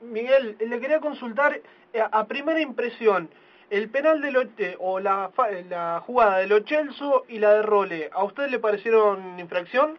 Miguel, 0.00 0.56
le 0.58 0.80
quería 0.80 1.00
consultar 1.00 1.60
eh, 1.92 2.02
a 2.10 2.26
primera 2.26 2.60
impresión, 2.60 3.30
el 3.70 3.88
penal 3.88 4.20
de 4.20 4.32
lo, 4.32 4.42
o 4.80 5.00
la, 5.00 5.30
la 5.68 6.02
jugada 6.04 6.38
de 6.38 6.46
Lo 6.46 6.60
Celso 6.64 7.24
y 7.28 7.38
la 7.38 7.54
de 7.54 7.62
Role, 7.62 8.10
¿a 8.12 8.24
usted 8.24 8.48
le 8.48 8.58
parecieron 8.58 9.38
infracción? 9.38 9.98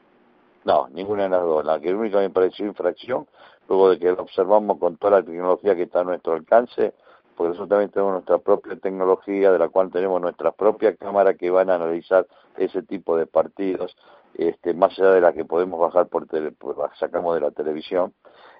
No, 0.66 0.88
ninguna 0.92 1.24
de 1.24 1.30
las 1.30 1.42
dos. 1.42 1.66
La 1.66 1.80
que 1.80 1.94
única 1.94 2.20
me 2.20 2.30
pareció 2.30 2.66
infracción, 2.66 3.28
luego 3.68 3.90
de 3.90 4.00
que 4.00 4.12
lo 4.12 4.22
observamos 4.22 4.78
con 4.78 4.98
toda 4.98 5.20
la 5.20 5.24
tecnología 5.24 5.76
que 5.76 5.84
está 5.84 6.02
a 6.02 6.04
nuestro 6.04 6.34
alcance, 6.34 6.94
porque 7.36 7.50
nosotros 7.50 7.70
también 7.70 7.92
tenemos 7.92 8.14
nuestra 8.14 8.38
propia 8.38 8.76
tecnología, 8.78 9.52
de 9.52 9.60
la 9.60 9.70
cual 9.70 9.92
tenemos 9.92 10.22
nuestras 10.22 10.54
propias 10.54 10.98
cámaras 10.98 11.38
que 11.38 11.50
van 11.50 11.70
a 11.70 11.76
analizar 11.76 12.28
ese 12.58 12.84
tipo 12.84 13.18
de 13.18 13.26
partidos, 13.26 13.96
este, 14.36 14.74
más 14.74 14.98
allá 15.00 15.12
de 15.12 15.22
las 15.22 15.34
que 15.34 15.46
podemos 15.46 15.80
bajar 15.80 16.08
por 16.08 16.28
tele, 16.28 16.54
sacamos 17.00 17.36
de 17.36 17.42
la 17.42 17.52
televisión, 17.52 18.14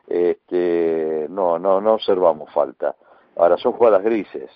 este, 0.08 1.28
no, 1.30 1.60
no, 1.60 1.82
no 1.82 1.94
observamos 1.94 2.52
falta. 2.54 2.96
Ahora 3.36 3.58
son 3.58 3.74
jugadas 3.74 4.04
grises, 4.04 4.52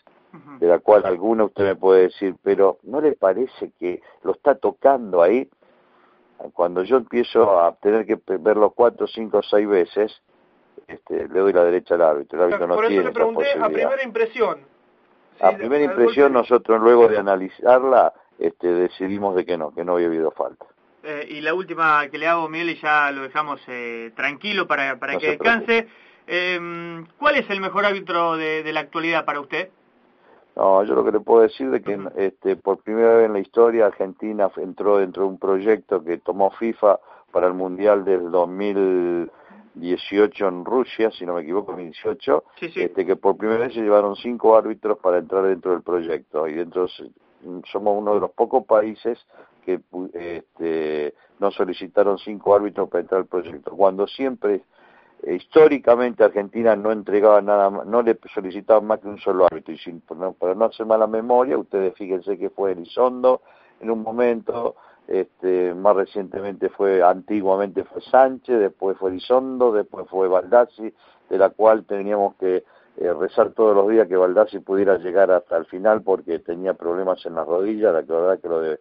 de 0.59 0.67
la 0.67 0.79
cual 0.79 1.05
alguna 1.05 1.45
usted 1.45 1.63
me 1.63 1.75
puede 1.75 2.03
decir, 2.03 2.35
pero 2.43 2.77
¿no 2.83 3.01
le 3.01 3.13
parece 3.13 3.71
que 3.79 4.01
lo 4.21 4.33
está 4.33 4.55
tocando 4.55 5.23
ahí? 5.23 5.49
Cuando 6.53 6.83
yo 6.83 6.97
empiezo 6.97 7.59
a 7.59 7.75
tener 7.77 8.05
que 8.05 8.19
verlo 8.37 8.69
cuatro, 8.71 9.07
cinco, 9.07 9.41
seis 9.41 9.67
veces, 9.67 10.21
este, 10.87 11.27
le 11.27 11.39
doy 11.39 11.53
la 11.53 11.63
derecha 11.63 11.95
al 11.95 12.01
árbitro. 12.01 12.39
El 12.39 12.53
árbitro 12.53 12.67
no 12.67 12.87
tiene 12.87 13.03
le 13.03 13.11
pregunté 13.11 13.51
a 13.59 13.67
primera 13.67 14.03
impresión. 14.03 14.59
a 15.41 15.51
primera 15.51 15.83
impresión 15.83 16.33
nosotros 16.33 16.81
luego 16.81 17.07
de 17.07 17.17
analizarla 17.17 18.13
este, 18.39 18.67
decidimos 18.67 19.35
de 19.35 19.45
que 19.45 19.57
no, 19.57 19.73
que 19.73 19.83
no 19.83 19.95
había 19.95 20.07
habido 20.07 20.31
falta. 20.31 20.65
Eh, 21.03 21.27
y 21.29 21.41
la 21.41 21.53
última 21.53 22.07
que 22.09 22.17
le 22.17 22.27
hago, 22.27 22.49
Miguel, 22.49 22.71
y 22.71 22.75
ya 22.75 23.11
lo 23.11 23.23
dejamos 23.23 23.61
eh, 23.67 24.11
tranquilo 24.15 24.67
para, 24.67 24.97
para 24.97 25.17
que 25.17 25.31
descanse. 25.31 25.87
Eh, 26.25 27.03
¿Cuál 27.17 27.35
es 27.35 27.49
el 27.49 27.61
mejor 27.61 27.85
árbitro 27.85 28.35
de, 28.35 28.63
de, 28.63 28.73
la 28.73 28.81
actualidad 28.81 29.23
para 29.23 29.39
usted? 29.39 29.69
No, 30.55 30.83
yo 30.83 30.95
lo 30.95 31.05
que 31.05 31.11
le 31.11 31.19
puedo 31.19 31.41
decir 31.41 31.73
es 31.73 31.83
que 31.83 31.99
este, 32.17 32.55
por 32.55 32.79
primera 32.79 33.15
vez 33.15 33.27
en 33.27 33.33
la 33.33 33.39
historia 33.39 33.85
Argentina 33.85 34.49
entró 34.57 34.97
dentro 34.97 35.23
de 35.23 35.29
un 35.29 35.37
proyecto 35.37 36.03
que 36.03 36.17
tomó 36.17 36.51
FIFA 36.51 36.99
para 37.31 37.47
el 37.47 37.53
Mundial 37.53 38.03
del 38.03 38.31
2000 38.31 39.31
18 39.79 40.47
en 40.47 40.65
Rusia, 40.65 41.11
si 41.11 41.25
no 41.25 41.35
me 41.35 41.41
equivoco, 41.41 41.71
2018, 41.71 42.43
Este, 42.61 43.05
que 43.05 43.15
por 43.15 43.37
primera 43.37 43.59
vez 43.59 43.73
se 43.73 43.81
llevaron 43.81 44.15
cinco 44.15 44.57
árbitros 44.57 44.97
para 44.99 45.17
entrar 45.19 45.43
dentro 45.43 45.71
del 45.71 45.81
proyecto. 45.81 46.47
Y 46.47 46.53
dentro 46.53 46.87
somos 47.71 47.97
uno 47.97 48.15
de 48.15 48.19
los 48.19 48.31
pocos 48.31 48.65
países 48.65 49.19
que 49.65 49.81
este, 50.13 51.13
no 51.39 51.51
solicitaron 51.51 52.17
cinco 52.17 52.55
árbitros 52.55 52.89
para 52.89 53.01
entrar 53.01 53.21
al 53.21 53.27
proyecto. 53.27 53.71
Cuando 53.71 54.07
siempre, 54.07 54.61
eh, 55.23 55.35
históricamente, 55.35 56.23
Argentina 56.23 56.75
no 56.75 56.91
entregaba 56.91 57.41
nada 57.41 57.69
no 57.69 58.01
le 58.01 58.17
solicitaba 58.33 58.81
más 58.81 58.99
que 58.99 59.07
un 59.07 59.19
solo 59.19 59.45
árbitro. 59.45 59.73
Y 59.73 59.77
sin, 59.77 60.01
para 60.01 60.55
no 60.55 60.65
hacer 60.65 60.85
mala 60.85 61.07
memoria, 61.07 61.57
ustedes 61.57 61.93
fíjense 61.95 62.37
que 62.37 62.49
fue 62.49 62.71
Elizondo 62.71 63.41
en 63.79 63.91
un 63.91 64.01
momento 64.01 64.75
este, 65.07 65.73
más 65.73 65.95
recientemente 65.95 66.69
fue, 66.69 67.01
antiguamente 67.01 67.83
fue 67.85 68.01
Sánchez, 68.01 68.59
después 68.59 68.97
fue 68.97 69.11
Elizondo, 69.11 69.71
después 69.71 70.05
fue 70.09 70.27
Baldassi, 70.27 70.93
de 71.29 71.37
la 71.37 71.49
cual 71.49 71.85
teníamos 71.85 72.35
que 72.35 72.63
eh, 72.97 73.13
rezar 73.13 73.51
todos 73.51 73.75
los 73.75 73.87
días 73.89 74.07
que 74.07 74.17
Baldassi 74.17 74.59
pudiera 74.59 74.97
llegar 74.97 75.31
hasta 75.31 75.57
el 75.57 75.65
final 75.65 76.01
porque 76.01 76.39
tenía 76.39 76.73
problemas 76.73 77.25
en 77.25 77.35
las 77.35 77.47
rodillas, 77.47 77.93
la 77.93 78.01
verdad 78.01 78.39
que 78.39 78.49
lo 78.49 78.59
de, 78.59 78.79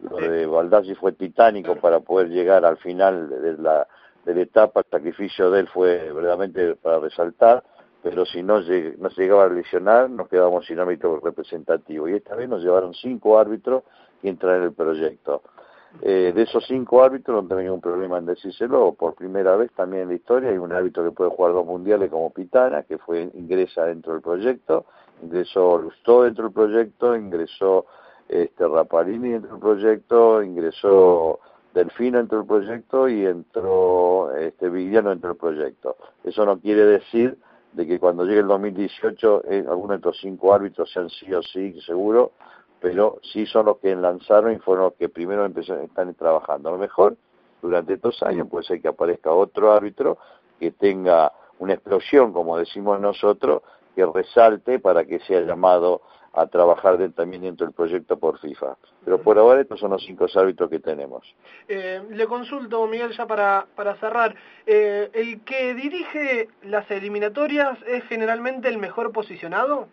lo 0.00 0.16
de 0.16 0.46
Baldassi 0.46 0.94
fue 0.94 1.12
titánico 1.12 1.76
para 1.76 2.00
poder 2.00 2.28
llegar 2.28 2.64
al 2.64 2.78
final 2.78 3.28
de 3.28 3.56
la, 3.58 3.86
de 4.24 4.34
la 4.34 4.40
etapa, 4.40 4.80
el 4.80 4.86
sacrificio 4.90 5.50
de 5.50 5.60
él 5.60 5.68
fue 5.68 6.12
verdaderamente 6.12 6.74
para 6.76 6.98
resaltar, 6.98 7.62
pero 8.02 8.24
si 8.26 8.42
no, 8.42 8.60
no 8.60 9.10
se 9.10 9.22
llegaba 9.22 9.44
a 9.44 9.48
lesionar 9.48 10.08
nos 10.08 10.28
quedábamos 10.28 10.66
sin 10.66 10.78
árbitro 10.78 11.20
representativo. 11.20 12.08
Y 12.08 12.14
esta 12.14 12.36
vez 12.36 12.48
nos 12.48 12.62
llevaron 12.62 12.94
cinco 12.94 13.38
árbitros 13.38 13.82
y 14.22 14.28
entrar 14.28 14.56
en 14.56 14.62
el 14.64 14.72
proyecto. 14.72 15.42
Eh, 16.02 16.32
de 16.34 16.42
esos 16.42 16.64
cinco 16.66 17.02
árbitros 17.02 17.42
no 17.42 17.48
tengo 17.48 17.62
ningún 17.62 17.80
problema 17.80 18.18
en 18.18 18.26
decírselo, 18.26 18.92
por 18.92 19.14
primera 19.14 19.56
vez 19.56 19.72
también 19.72 20.02
en 20.02 20.08
la 20.08 20.14
historia 20.14 20.50
hay 20.50 20.58
un 20.58 20.72
árbitro 20.72 21.02
que 21.04 21.10
puede 21.12 21.30
jugar 21.30 21.54
dos 21.54 21.66
mundiales 21.66 22.10
como 22.10 22.30
Pitana, 22.30 22.82
que 22.82 22.98
fue 22.98 23.30
ingresa 23.34 23.86
dentro 23.86 24.12
del 24.12 24.22
proyecto, 24.22 24.84
ingresó 25.22 25.78
Lustó 25.78 26.24
dentro 26.24 26.44
del 26.44 26.52
proyecto, 26.52 27.16
ingresó 27.16 27.86
este 28.28 28.68
Raparini 28.68 29.30
dentro 29.30 29.52
del 29.52 29.60
proyecto, 29.60 30.42
ingresó 30.42 31.40
Delfino 31.74 32.18
dentro 32.18 32.38
del 32.38 32.46
proyecto 32.46 33.08
y 33.08 33.24
entró 33.24 34.34
este 34.36 34.68
Vigliano 34.68 35.10
dentro 35.10 35.30
del 35.30 35.38
proyecto. 35.38 35.96
Eso 36.22 36.44
no 36.44 36.58
quiere 36.60 36.84
decir 36.84 37.38
de 37.72 37.86
que 37.86 37.98
cuando 37.98 38.24
llegue 38.24 38.40
el 38.40 38.46
2018 38.46 39.42
eh, 39.46 39.64
alguno 39.68 39.94
de 39.94 39.96
estos 39.96 40.18
cinco 40.20 40.54
árbitros 40.54 40.90
sean 40.92 41.08
sí 41.10 41.32
o 41.32 41.42
sí 41.42 41.78
seguro 41.82 42.32
pero 42.80 43.18
sí 43.32 43.46
son 43.46 43.66
los 43.66 43.78
que 43.78 43.94
lanzaron 43.94 44.52
y 44.52 44.58
fueron 44.58 44.84
los 44.84 44.94
que 44.94 45.08
primero 45.08 45.44
empezaron, 45.44 45.84
están 45.84 46.14
trabajando. 46.14 46.68
A 46.68 46.72
lo 46.72 46.78
mejor 46.78 47.16
durante 47.60 47.94
estos 47.94 48.22
años 48.22 48.48
puede 48.48 48.64
ser 48.64 48.80
que 48.80 48.88
aparezca 48.88 49.32
otro 49.32 49.72
árbitro 49.72 50.18
que 50.60 50.70
tenga 50.70 51.32
una 51.58 51.74
explosión, 51.74 52.32
como 52.32 52.56
decimos 52.56 53.00
nosotros, 53.00 53.62
que 53.94 54.06
resalte 54.06 54.78
para 54.78 55.04
que 55.04 55.18
sea 55.20 55.40
llamado 55.40 56.02
a 56.32 56.46
trabajar 56.46 56.98
también 57.16 57.42
dentro 57.42 57.66
del 57.66 57.74
proyecto 57.74 58.16
por 58.18 58.38
FIFA. 58.38 58.76
Pero 59.04 59.20
por 59.20 59.38
ahora 59.38 59.60
estos 59.60 59.80
son 59.80 59.90
los 59.90 60.04
cinco 60.04 60.26
árbitros 60.36 60.70
que 60.70 60.78
tenemos. 60.78 61.34
Eh, 61.66 62.00
le 62.10 62.26
consulto, 62.26 62.86
Miguel, 62.86 63.12
ya 63.12 63.26
para, 63.26 63.66
para 63.74 63.96
cerrar. 63.96 64.36
Eh, 64.66 65.10
¿El 65.12 65.40
que 65.40 65.74
dirige 65.74 66.48
las 66.62 66.88
eliminatorias 66.90 67.78
es 67.86 68.04
generalmente 68.04 68.68
el 68.68 68.78
mejor 68.78 69.10
posicionado? 69.10 69.88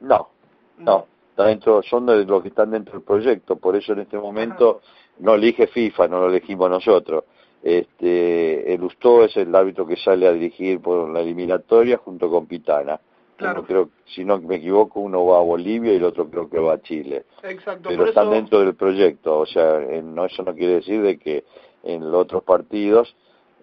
No, 0.00 0.30
no. 0.78 1.06
Está 1.36 1.48
dentro, 1.48 1.82
son 1.82 2.06
de 2.06 2.24
los 2.24 2.42
que 2.42 2.48
están 2.48 2.70
dentro 2.70 2.94
del 2.94 3.02
proyecto, 3.02 3.56
por 3.56 3.76
eso 3.76 3.92
en 3.92 4.00
este 4.00 4.16
momento 4.16 4.80
no 5.18 5.34
elige 5.34 5.66
FIFA, 5.66 6.08
no 6.08 6.20
lo 6.20 6.28
elegimos 6.28 6.70
nosotros. 6.70 7.24
Este, 7.62 8.72
el 8.72 8.82
Ustó 8.82 9.24
es 9.24 9.36
el 9.36 9.54
árbitro 9.54 9.86
que 9.86 9.96
sale 9.96 10.26
a 10.26 10.32
dirigir 10.32 10.80
por 10.80 11.10
la 11.10 11.20
eliminatoria 11.20 11.98
junto 11.98 12.30
con 12.30 12.46
Pitana. 12.46 12.98
creo, 13.36 13.90
si 14.06 14.24
no 14.24 14.40
me 14.40 14.56
equivoco, 14.56 15.00
uno 15.00 15.26
va 15.26 15.36
a 15.36 15.42
Bolivia 15.42 15.92
y 15.92 15.96
el 15.96 16.04
otro 16.04 16.30
creo 16.30 16.48
que 16.48 16.58
va 16.58 16.74
a 16.74 16.80
Chile. 16.80 17.26
Exacto. 17.42 17.90
Pero 17.90 18.06
están 18.06 18.30
dentro 18.30 18.60
del 18.60 18.74
proyecto, 18.74 19.40
o 19.40 19.46
sea, 19.46 19.78
no, 20.02 20.24
eso 20.24 20.42
no 20.42 20.54
quiere 20.54 20.76
decir 20.76 21.02
de 21.02 21.18
que 21.18 21.44
en 21.82 22.10
los 22.10 22.22
otros 22.22 22.44
partidos 22.44 23.14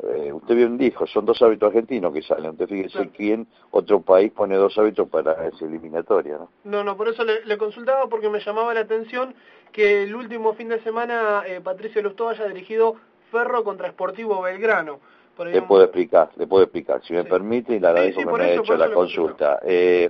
eh, 0.05 0.33
usted 0.33 0.55
bien 0.55 0.77
dijo, 0.77 1.07
son 1.07 1.25
dos 1.25 1.41
hábitos 1.41 1.67
argentinos 1.67 2.13
que 2.13 2.22
salen. 2.22 2.51
Usted 2.51 2.67
fíjese 2.67 3.10
quién 3.10 3.48
otro 3.72 4.01
país 4.01 4.31
pone 4.31 4.55
dos 4.55 4.77
hábitos 4.77 5.07
para 5.07 5.48
esa 5.48 5.65
eliminatoria, 5.65 6.38
¿no? 6.38 6.50
No, 6.65 6.83
no, 6.83 6.98
por 6.98 7.07
eso 7.07 7.24
le, 7.24 7.57
consultaba 7.57 8.07
porque 8.07 8.29
me 8.29 8.39
llamaba 8.39 8.74
la 8.74 8.81
atención 8.81 9.33
que 9.72 10.03
el 10.03 10.15
último 10.15 10.53
fin 10.53 10.69
de 10.69 10.81
semana 10.81 11.43
eh, 11.48 11.62
Patricio 11.62 12.01
Lustó 12.01 12.29
haya 12.29 12.45
dirigido 12.48 12.95
Ferro 13.31 13.63
contra 13.63 13.89
Sportivo 13.91 14.41
Belgrano. 14.41 15.00
le 15.45 15.62
puedo 15.62 15.83
explicar, 15.83 16.29
le 16.36 16.48
puedo 16.48 16.63
explicar, 16.63 17.01
si 17.03 17.13
me 17.13 17.24
permite, 17.24 17.74
y 17.75 17.79
le 17.79 17.88
agradezco 17.88 18.19
que 18.22 18.25
me 18.25 18.43
haya 18.43 18.62
hecho 18.62 18.75
la 18.75 18.91
consulta. 18.91 19.60
Eh, 19.63 20.10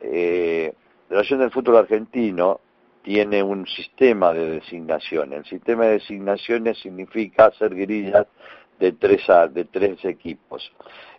eh, 0.00 0.74
Relación 1.08 1.40
del 1.40 1.50
Fútbol 1.50 1.78
Argentino 1.78 2.60
tiene 3.02 3.42
un 3.42 3.66
sistema 3.66 4.34
de 4.34 4.50
designación. 4.50 5.32
El 5.32 5.44
sistema 5.46 5.86
de 5.86 5.92
designaciones 5.92 6.78
significa 6.80 7.46
hacer 7.46 7.74
grillas 7.74 8.26
de 8.78 8.92
tres, 8.92 9.22
de 9.52 9.64
tres 9.64 10.04
equipos. 10.04 10.70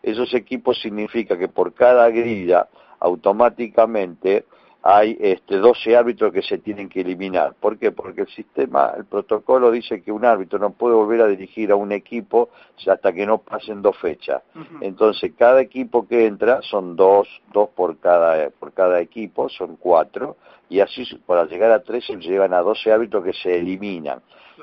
Esos 0.01 0.33
equipos 0.33 0.79
significa 0.81 1.37
que 1.37 1.47
por 1.47 1.73
cada 1.73 2.09
grilla 2.09 2.67
automáticamente 2.99 4.45
hay 4.81 5.17
este, 5.19 5.57
12 5.57 5.97
árbitros 5.97 6.31
que 6.31 6.41
se 6.41 6.57
tienen 6.57 6.87
que 6.87 7.01
eliminar. 7.01 7.53
¿Por 7.59 7.77
qué? 7.77 7.91
Porque 7.91 8.21
el 8.21 8.29
sistema, 8.29 8.93
el 8.97 9.05
protocolo 9.05 9.71
dice 9.71 10.01
que 10.01 10.11
un 10.11 10.23
árbitro 10.23 10.57
no 10.57 10.71
puede 10.71 10.95
volver 10.95 11.21
a 11.21 11.27
dirigir 11.27 11.71
a 11.71 11.75
un 11.75 11.91
equipo 11.91 12.49
hasta 12.87 13.11
que 13.11 13.25
no 13.25 13.39
pasen 13.39 13.81
dos 13.81 13.97
fechas. 13.97 14.41
Entonces, 14.79 15.33
cada 15.37 15.59
equipo 15.59 16.07
que 16.07 16.25
entra 16.25 16.61
son 16.61 16.95
dos, 16.95 17.27
dos 17.51 17.69
por 17.69 17.97
cada, 17.99 18.49
por 18.51 18.71
cada 18.71 19.01
equipo, 19.01 19.49
son 19.49 19.75
cuatro, 19.75 20.37
y 20.69 20.79
así 20.79 21.03
para 21.25 21.45
llegar 21.45 21.71
a 21.71 21.83
tres 21.83 22.05
se 22.05 22.15
llegan 22.15 22.53
a 22.53 22.61
12 22.61 22.91
árbitros 22.91 23.25
que 23.25 23.33
se 23.33 23.57
eliminan. 23.57 24.21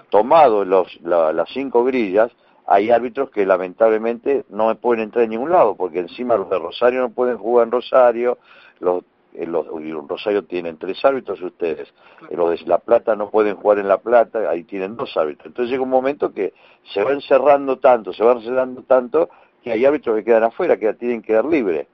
Tomado 0.09 0.65
los, 0.65 0.99
las 1.03 1.49
cinco 1.51 1.85
grillas, 1.85 2.33
hay 2.67 2.91
árbitros 2.91 3.31
que 3.31 3.47
lamentablemente 3.47 4.45
no 4.49 4.75
pueden 4.77 5.05
entrar 5.05 5.25
en 5.25 5.31
ningún 5.31 5.51
lado, 5.51 5.77
porque 5.77 6.01
encima 6.01 6.37
los 6.37 6.51
de 6.51 6.59
Rosario 6.59 7.01
no 7.01 7.11
pueden 7.11 7.39
jugar 7.39 7.67
en 7.67 7.73
Rosario, 7.73 8.39
los, 8.81 9.05
eh, 9.35 9.47
los 9.47 9.67
Rosario 10.09 10.45
tienen 10.45 10.77
tres 10.77 11.05
árbitros 11.05 11.41
ustedes, 11.41 11.89
eh, 12.29 12.37
los 12.37 12.51
de 12.51 12.67
La 12.67 12.79
Plata 12.79 13.15
no 13.15 13.31
pueden 13.31 13.57
jugar 13.57 13.79
en 13.79 13.89
La 13.89 13.99
Plata, 13.99 14.51
ahí 14.51 14.65
tienen 14.65 14.97
dos 14.97 15.17
árbitros. 15.17 15.47
Entonces 15.47 15.71
llega 15.71 15.83
un 15.83 15.91
momento 15.91 16.33
que 16.33 16.55
se 16.93 17.05
va 17.05 17.13
encerrando 17.13 17.79
tanto, 17.79 18.13
se 18.13 18.25
va 18.25 18.33
encerrando 18.33 18.83
tanto, 18.83 19.31
que 19.67 19.73
hay 19.73 19.85
árbitros 19.85 20.15
que 20.15 20.23
quedan 20.23 20.45
afuera, 20.45 20.77
que 20.77 20.95
tienen 20.95 21.23
que 21.23 21.27
quedar 21.27 21.45
libres 21.45 21.89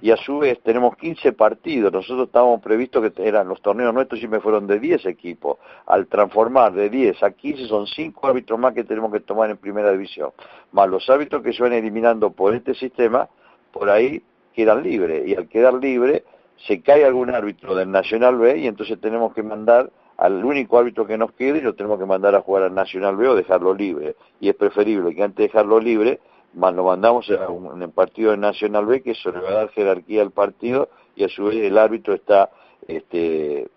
y 0.00 0.10
a 0.12 0.16
su 0.16 0.38
vez 0.38 0.58
tenemos 0.62 0.96
15 0.96 1.34
partidos. 1.34 1.92
Nosotros 1.92 2.28
estábamos 2.28 2.62
previstos 2.62 3.02
que 3.02 3.28
eran 3.28 3.48
los 3.48 3.60
torneos 3.60 3.92
nuestros 3.92 4.22
me 4.30 4.40
fueron 4.40 4.66
de 4.66 4.80
10 4.80 5.04
equipos. 5.04 5.58
Al 5.84 6.06
transformar 6.06 6.72
de 6.72 6.88
10 6.88 7.22
a 7.22 7.30
15 7.32 7.66
son 7.66 7.86
5 7.86 8.26
árbitros 8.26 8.58
más 8.58 8.72
que 8.72 8.82
tenemos 8.82 9.12
que 9.12 9.20
tomar 9.20 9.50
en 9.50 9.58
primera 9.58 9.92
división. 9.92 10.30
Más 10.72 10.88
los 10.88 11.10
árbitros 11.10 11.42
que 11.42 11.52
se 11.52 11.62
van 11.62 11.74
eliminando 11.74 12.30
por 12.30 12.54
este 12.54 12.72
sistema, 12.74 13.28
por 13.72 13.90
ahí 13.90 14.22
quedan 14.54 14.82
libres. 14.82 15.28
Y 15.28 15.34
al 15.34 15.48
quedar 15.48 15.74
libre, 15.74 16.24
se 16.66 16.80
cae 16.80 17.04
algún 17.04 17.28
árbitro 17.28 17.74
del 17.74 17.90
Nacional 17.90 18.38
B 18.38 18.56
y 18.56 18.68
entonces 18.68 18.98
tenemos 19.02 19.34
que 19.34 19.42
mandar 19.42 19.90
al 20.16 20.42
único 20.42 20.78
árbitro 20.78 21.06
que 21.06 21.18
nos 21.18 21.32
quede 21.32 21.58
y 21.58 21.60
lo 21.60 21.74
tenemos 21.74 21.98
que 21.98 22.06
mandar 22.06 22.34
a 22.34 22.40
jugar 22.40 22.62
al 22.62 22.74
Nacional 22.74 23.16
B 23.16 23.28
o 23.28 23.34
dejarlo 23.34 23.74
libre. 23.74 24.16
Y 24.40 24.48
es 24.48 24.54
preferible 24.54 25.14
que 25.14 25.22
antes 25.22 25.36
de 25.36 25.42
dejarlo 25.44 25.78
libre 25.78 26.20
lo 26.54 26.84
mandamos 26.84 27.30
a 27.30 27.48
un, 27.48 27.90
partido 27.92 28.32
de 28.32 28.36
Nacional 28.36 28.86
B 28.86 29.02
que 29.02 29.12
eso 29.12 29.30
le 29.30 29.40
va 29.40 29.50
a 29.50 29.54
dar 29.54 29.68
jerarquía 29.70 30.22
al 30.22 30.30
partido 30.30 30.88
y 31.14 31.24
a 31.24 31.28
su 31.28 31.44
vez 31.44 31.56
el 31.56 31.76
árbitro 31.78 32.14
está 32.14 32.50
este, 32.86 33.68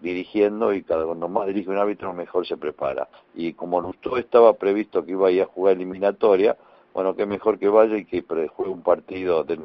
dirigiendo 0.00 0.72
y 0.72 0.82
cada 0.82 1.04
cuando 1.04 1.28
más 1.28 1.46
dirige 1.46 1.70
un 1.70 1.78
árbitro 1.78 2.12
mejor 2.12 2.46
se 2.46 2.56
prepara. 2.56 3.08
Y 3.34 3.54
como 3.54 3.92
todo 3.94 4.18
estaba 4.18 4.52
previsto 4.54 5.04
que 5.04 5.12
iba 5.12 5.28
a 5.28 5.30
ir 5.30 5.42
a 5.42 5.46
jugar 5.46 5.74
eliminatoria, 5.74 6.56
bueno, 6.94 7.14
qué 7.14 7.26
mejor 7.26 7.58
que 7.58 7.68
vaya 7.68 7.96
y 7.96 8.04
que 8.04 8.22
juegue 8.22 8.72
un 8.72 8.82
partido 8.82 9.44
de, 9.44 9.58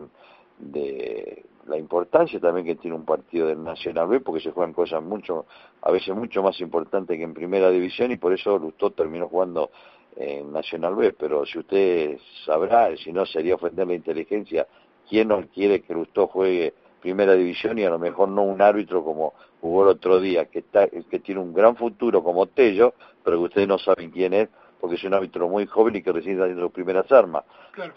de 0.60 1.44
la 1.68 1.78
importancia 1.78 2.40
también 2.40 2.66
que 2.66 2.76
tiene 2.76 2.96
un 2.96 3.06
partido 3.06 3.48
del 3.48 3.64
Nacional 3.64 4.08
B, 4.08 4.20
porque 4.20 4.42
se 4.42 4.52
juegan 4.52 4.74
cosas 4.74 5.02
mucho, 5.02 5.46
a 5.82 5.92
veces 5.92 6.16
mucho 6.16 6.44
más 6.44 6.60
importantes 6.62 7.18
que 7.18 7.24
en 7.24 7.34
primera 7.34 7.70
división 7.70 8.12
y 8.12 8.18
por 8.18 8.34
eso 8.34 8.58
Lustó 8.58 8.92
terminó 8.92 9.28
jugando 9.28 9.72
en 10.16 10.52
Nacional 10.52 10.96
B, 10.96 11.14
pero 11.14 11.46
si 11.46 11.60
usted 11.60 12.18
sabrá, 12.46 12.96
si 12.98 13.12
no 13.12 13.26
sería 13.26 13.56
ofender 13.56 13.88
la 13.88 13.96
inteligencia, 13.96 14.68
quién 15.10 15.28
no 15.28 15.46
quiere 15.48 15.82
que 15.82 15.94
Lustó 15.94 16.28
juegue 16.28 16.74
primera 17.02 17.34
división 17.34 17.78
y 17.78 17.84
a 17.84 17.90
lo 17.90 18.00
mejor 18.00 18.30
no 18.30 18.44
un 18.44 18.62
árbitro 18.62 19.04
como 19.04 19.34
jugó 19.62 19.84
el 19.84 19.90
otro 19.90 20.20
día, 20.20 20.46
que, 20.46 20.60
está, 20.60 20.88
que 20.88 21.20
tiene 21.20 21.42
un 21.42 21.54
gran 21.54 21.76
futuro 21.76 22.24
como 22.24 22.48
Tello, 22.48 22.94
pero 23.24 23.38
que 23.38 23.44
ustedes 23.44 23.68
no 23.68 23.78
saben 23.78 24.10
quién 24.12 24.34
es, 24.34 24.50
porque 24.80 24.96
es 24.96 25.04
un 25.04 25.14
árbitro 25.14 25.48
muy 25.48 25.66
joven 25.66 25.96
y 25.96 26.02
que 26.02 26.12
recién 26.12 26.34
está 26.34 26.46
haciendo 26.46 26.64
sus 26.66 26.72
primeras 26.72 27.12
armas. 27.12 27.44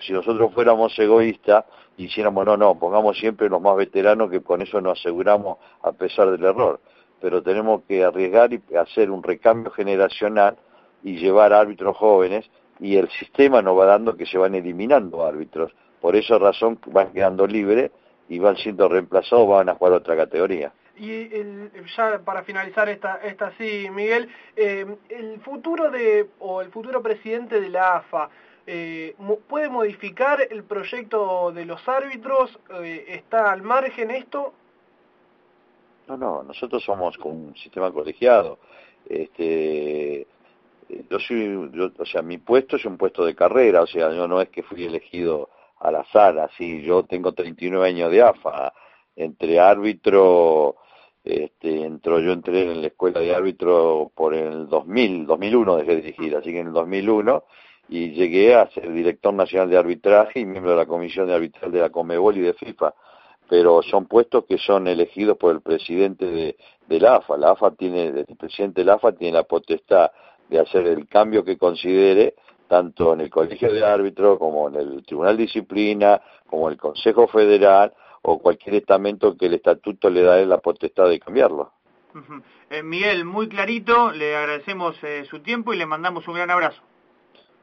Si 0.00 0.12
nosotros 0.12 0.52
fuéramos 0.52 0.98
egoístas, 0.98 1.64
hiciéramos, 1.96 2.44
no, 2.46 2.56
no, 2.56 2.78
pongamos 2.78 3.18
siempre 3.18 3.48
los 3.48 3.60
más 3.60 3.76
veteranos 3.76 4.30
que 4.30 4.40
con 4.42 4.62
eso 4.62 4.80
nos 4.80 4.98
aseguramos 4.98 5.58
a 5.82 5.92
pesar 5.92 6.30
del 6.30 6.44
error. 6.44 6.80
Pero 7.20 7.42
tenemos 7.42 7.82
que 7.88 8.04
arriesgar 8.04 8.52
y 8.52 8.62
hacer 8.76 9.10
un 9.10 9.22
recambio 9.22 9.70
generacional 9.70 10.56
y 11.02 11.16
llevar 11.16 11.52
árbitros 11.52 11.96
jóvenes 11.96 12.50
y 12.80 12.96
el 12.96 13.08
sistema 13.10 13.62
nos 13.62 13.78
va 13.78 13.86
dando 13.86 14.16
que 14.16 14.26
se 14.26 14.38
van 14.38 14.54
eliminando 14.54 15.24
árbitros. 15.24 15.72
Por 16.00 16.16
esa 16.16 16.38
razón 16.38 16.78
van 16.86 17.12
quedando 17.12 17.46
libres 17.46 17.90
y 18.28 18.38
van 18.38 18.56
siendo 18.56 18.88
reemplazados, 18.88 19.48
van 19.48 19.68
a 19.68 19.74
jugar 19.74 19.94
otra 19.94 20.16
categoría. 20.16 20.72
Y 20.96 21.28
ya 21.96 22.18
para 22.24 22.42
finalizar 22.42 22.88
esta, 22.88 23.16
esta 23.22 23.52
sí, 23.56 23.88
Miguel, 23.90 24.28
eh, 24.56 24.84
el 25.08 25.40
futuro 25.40 25.90
de, 25.90 26.28
o 26.40 26.60
el 26.60 26.70
futuro 26.70 27.02
presidente 27.02 27.60
de 27.60 27.68
la 27.68 27.98
AFA, 27.98 28.28
eh, 28.66 29.14
¿puede 29.48 29.68
modificar 29.68 30.40
el 30.50 30.64
proyecto 30.64 31.52
de 31.52 31.64
los 31.64 31.88
árbitros? 31.88 32.58
Eh, 32.82 33.04
¿Está 33.08 33.52
al 33.52 33.62
margen 33.62 34.10
esto? 34.10 34.52
No, 36.08 36.16
no, 36.16 36.42
nosotros 36.42 36.82
somos 36.84 37.16
con 37.16 37.32
un 37.32 37.56
sistema 37.56 37.92
colegiado. 37.92 38.58
Este, 39.08 40.26
yo 41.10 41.18
soy, 41.18 41.70
o 41.98 42.06
sea, 42.06 42.22
mi 42.22 42.38
puesto 42.38 42.76
es 42.76 42.84
un 42.84 42.96
puesto 42.96 43.24
de 43.24 43.34
carrera, 43.34 43.82
o 43.82 43.86
sea, 43.86 44.12
yo 44.12 44.26
no 44.26 44.40
es 44.40 44.48
que 44.48 44.62
fui 44.62 44.84
elegido 44.84 45.50
al 45.80 45.96
azar, 45.96 46.38
así, 46.38 46.82
yo 46.82 47.04
tengo 47.04 47.32
39 47.32 47.86
años 47.86 48.10
de 48.10 48.22
AFA, 48.22 48.72
entre 49.16 49.60
árbitro, 49.60 50.76
este, 51.24 51.80
yo 51.80 52.32
entré 52.32 52.62
en 52.62 52.80
la 52.80 52.86
escuela 52.88 53.20
de 53.20 53.34
árbitro 53.34 54.10
por 54.14 54.34
el 54.34 54.68
2000, 54.68 55.26
2001 55.26 55.76
dejé 55.76 55.90
de 55.90 56.02
dirigir, 56.02 56.36
así 56.36 56.52
que 56.52 56.60
en 56.60 56.68
el 56.68 56.72
2001, 56.72 57.44
y 57.90 58.10
llegué 58.12 58.54
a 58.54 58.68
ser 58.70 58.92
director 58.92 59.32
nacional 59.34 59.70
de 59.70 59.78
arbitraje 59.78 60.40
y 60.40 60.46
miembro 60.46 60.72
de 60.72 60.78
la 60.78 60.86
comisión 60.86 61.26
de 61.26 61.34
arbitral 61.34 61.72
de 61.72 61.80
la 61.80 61.90
Comebol 61.90 62.36
y 62.36 62.40
de 62.40 62.54
FIFA, 62.54 62.94
pero 63.48 63.82
son 63.82 64.06
puestos 64.06 64.44
que 64.44 64.58
son 64.58 64.88
elegidos 64.88 65.38
por 65.38 65.54
el 65.54 65.62
presidente 65.62 66.26
de, 66.26 66.56
de 66.86 67.06
AFA, 67.06 67.36
la 67.36 67.52
AFA 67.52 67.70
tiene, 67.72 68.08
el 68.08 68.36
presidente 68.38 68.82
de 68.82 68.84
la 68.86 68.94
AFA 68.94 69.12
tiene 69.12 69.34
la 69.34 69.44
potestad 69.44 70.10
de 70.48 70.58
hacer 70.58 70.86
el 70.86 71.06
cambio 71.08 71.44
que 71.44 71.58
considere, 71.58 72.34
tanto 72.68 73.14
en 73.14 73.22
el 73.22 73.30
Colegio 73.30 73.72
de 73.72 73.84
Árbitros 73.84 74.38
como 74.38 74.68
en 74.68 74.76
el 74.76 75.04
Tribunal 75.04 75.36
de 75.36 75.44
Disciplina, 75.44 76.20
como 76.46 76.68
en 76.68 76.74
el 76.74 76.78
Consejo 76.78 77.26
Federal 77.28 77.92
o 78.22 78.38
cualquier 78.38 78.76
estamento 78.76 79.36
que 79.36 79.46
el 79.46 79.54
estatuto 79.54 80.10
le 80.10 80.22
da 80.22 80.36
la 80.44 80.58
potestad 80.58 81.08
de 81.08 81.18
cambiarlo. 81.18 81.72
Eh, 82.70 82.82
Miguel, 82.82 83.24
muy 83.24 83.48
clarito, 83.48 84.10
le 84.10 84.36
agradecemos 84.36 84.96
eh, 85.02 85.24
su 85.30 85.40
tiempo 85.40 85.72
y 85.72 85.78
le 85.78 85.86
mandamos 85.86 86.26
un 86.28 86.34
gran 86.34 86.50
abrazo. 86.50 86.82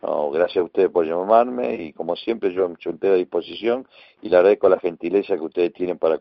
No, 0.02 0.30
gracias 0.30 0.58
a 0.58 0.66
ustedes 0.66 0.90
por 0.90 1.06
llamarme 1.06 1.76
y 1.76 1.94
como 1.94 2.16
siempre 2.16 2.54
yo 2.54 2.70
me 2.70 3.10
a 3.10 3.14
disposición 3.14 3.88
y 4.22 4.30
le 4.30 4.38
agradezco 4.38 4.70
la 4.70 4.80
gentileza 4.80 5.36
que 5.36 5.42
ustedes 5.42 5.74
tienen 5.74 5.98
para, 5.98 6.20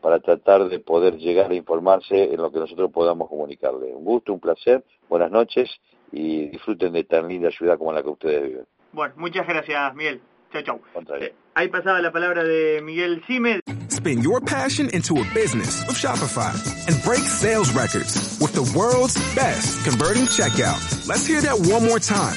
para 0.00 0.20
tratar 0.20 0.68
de 0.68 0.78
poder 0.78 1.16
llegar 1.16 1.50
a 1.50 1.54
informarse 1.54 2.34
en 2.34 2.36
lo 2.36 2.52
que 2.52 2.58
nosotros 2.58 2.90
podamos 2.90 3.28
comunicarle. 3.28 3.94
Un 3.94 4.04
gusto, 4.04 4.32
un 4.32 4.40
placer, 4.40 4.84
buenas 5.08 5.30
noches 5.30 5.70
y 6.14 6.48
disfruten 6.48 6.92
de 6.92 7.04
tan 7.04 7.28
linda 7.28 7.50
ciudad 7.50 7.76
como 7.76 7.92
la 7.92 8.02
que 8.02 8.08
ustedes 8.08 8.42
viven. 8.42 8.66
Bueno, 8.92 9.14
muchas 9.16 9.46
gracias, 9.46 9.94
Miguel. 9.94 10.20
Chao, 10.52 10.62
chao. 10.62 10.80
Eh, 11.20 11.34
ahí 11.54 11.68
pasaba 11.68 12.00
la 12.00 12.12
palabra 12.12 12.44
de 12.44 12.80
Miguel 12.82 13.22
Cime. 13.26 13.60
Spin 13.88 14.22
your 14.22 14.40
passion 14.40 14.88
into 14.92 15.16
a 15.16 15.24
business 15.34 15.84
with 15.88 15.96
Shopify 15.96 16.52
and 16.88 17.02
break 17.04 17.22
sales 17.22 17.72
records 17.72 18.38
with 18.40 18.52
the 18.52 18.62
world's 18.78 19.16
best 19.34 19.84
converting 19.84 20.24
checkout. 20.26 21.08
Let's 21.08 21.26
hear 21.26 21.40
that 21.40 21.58
one 21.58 21.84
more 21.86 21.98
time 21.98 22.36